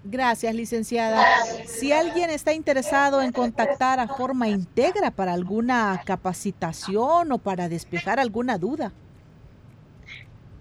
Gracias, 0.04 0.54
licenciada. 0.54 1.24
Si 1.66 1.92
alguien 1.92 2.28
está 2.30 2.52
interesado 2.52 3.22
en 3.22 3.30
contactar 3.32 4.00
a 4.00 4.08
Forma 4.08 4.48
Integra 4.48 5.12
para 5.12 5.32
alguna 5.32 6.00
capacitación 6.04 7.30
o 7.30 7.38
para 7.38 7.68
despejar 7.68 8.18
alguna 8.18 8.58
duda. 8.58 8.92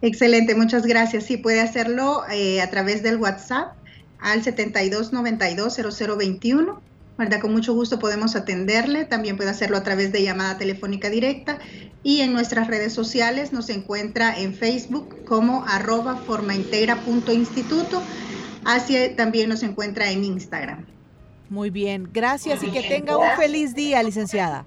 Excelente, 0.04 0.56
muchas 0.56 0.86
gracias. 0.86 1.26
Sí, 1.26 1.38
puede 1.38 1.62
hacerlo 1.62 2.24
eh, 2.32 2.62
a 2.62 2.70
través 2.70 3.02
del 3.04 3.18
WhatsApp 3.18 3.74
al 4.22 4.44
72920021. 4.44 6.80
¿verdad? 7.18 7.42
Con 7.42 7.52
mucho 7.52 7.74
gusto 7.74 8.00
podemos 8.00 8.36
atenderle. 8.36 9.06
También 9.06 9.38
puede 9.38 9.50
hacerlo 9.50 9.78
a 9.78 9.84
través 9.84 10.12
de 10.12 10.24
llamada 10.24 10.58
telefónica 10.58 11.10
directa. 11.10 11.58
Y 12.04 12.22
en 12.22 12.34
nuestras 12.34 12.68
redes 12.68 12.94
sociales 12.94 13.54
nos 13.54 13.70
encuentra 13.70 14.40
en 14.40 14.56
Facebook 14.56 15.24
como 15.26 15.66
arroba 15.68 16.16
formaintegra.instituto 16.16 18.02
Así 18.64 18.96
también 19.16 19.50
nos 19.50 19.64
encuentra 19.64 20.12
en 20.12 20.24
Instagram. 20.24 20.86
Muy 21.50 21.70
bien, 21.70 22.10
gracias 22.14 22.64
y 22.64 22.72
que 22.72 22.82
tenga 22.82 23.18
un 23.18 23.28
feliz 23.38 23.76
día, 23.76 24.02
licenciada. 24.04 24.66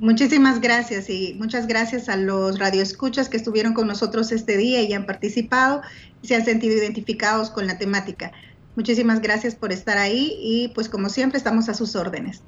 Muchísimas 0.00 0.60
gracias 0.60 1.08
y 1.08 1.36
muchas 1.38 1.68
gracias 1.68 2.08
a 2.08 2.16
los 2.16 2.58
radioescuchas 2.58 3.28
que 3.28 3.36
estuvieron 3.36 3.74
con 3.74 3.86
nosotros 3.86 4.32
este 4.32 4.56
día 4.56 4.82
y 4.82 4.92
han 4.92 5.06
participado 5.06 5.82
y 6.20 6.26
se 6.26 6.34
han 6.34 6.44
sentido 6.44 6.74
identificados 6.74 7.50
con 7.50 7.68
la 7.68 7.78
temática. 7.78 8.32
Muchísimas 8.76 9.20
gracias 9.20 9.54
por 9.54 9.72
estar 9.72 9.98
ahí 9.98 10.36
y 10.40 10.68
pues 10.68 10.88
como 10.88 11.08
siempre 11.08 11.38
estamos 11.38 11.68
a 11.68 11.74
sus 11.74 11.94
órdenes. 11.96 12.42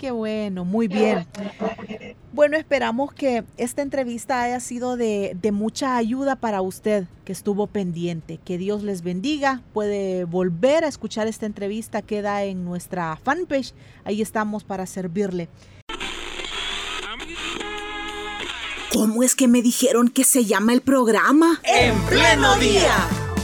Qué 0.00 0.10
bueno, 0.12 0.64
muy 0.64 0.88
bien. 0.88 1.26
Bueno, 2.32 2.56
esperamos 2.56 3.12
que 3.12 3.44
esta 3.58 3.82
entrevista 3.82 4.40
haya 4.40 4.58
sido 4.58 4.96
de, 4.96 5.36
mucha 5.52 5.98
ayuda 5.98 6.36
para 6.36 6.62
usted 6.62 7.04
que 7.26 7.32
estuvo 7.32 7.66
pendiente. 7.66 8.40
Que 8.42 8.56
Dios 8.56 8.82
les 8.82 9.02
bendiga. 9.02 9.60
Puede 9.74 10.24
volver 10.24 10.84
a 10.84 10.88
escuchar 10.88 11.26
esta 11.26 11.44
entrevista, 11.44 12.00
queda 12.00 12.44
en 12.44 12.64
nuestra 12.64 13.14
fanpage. 13.22 13.74
Ahí 14.04 14.22
estamos 14.22 14.64
para 14.64 14.86
servirle. 14.86 15.50
¿Cómo 18.94 19.22
es 19.22 19.34
que 19.34 19.48
me 19.48 19.60
dijeron 19.60 20.08
que 20.08 20.24
se 20.24 20.46
llama 20.46 20.72
el 20.72 20.80
programa? 20.80 21.60
En 21.62 21.94
pleno 22.06 22.56
día. 22.56 23.06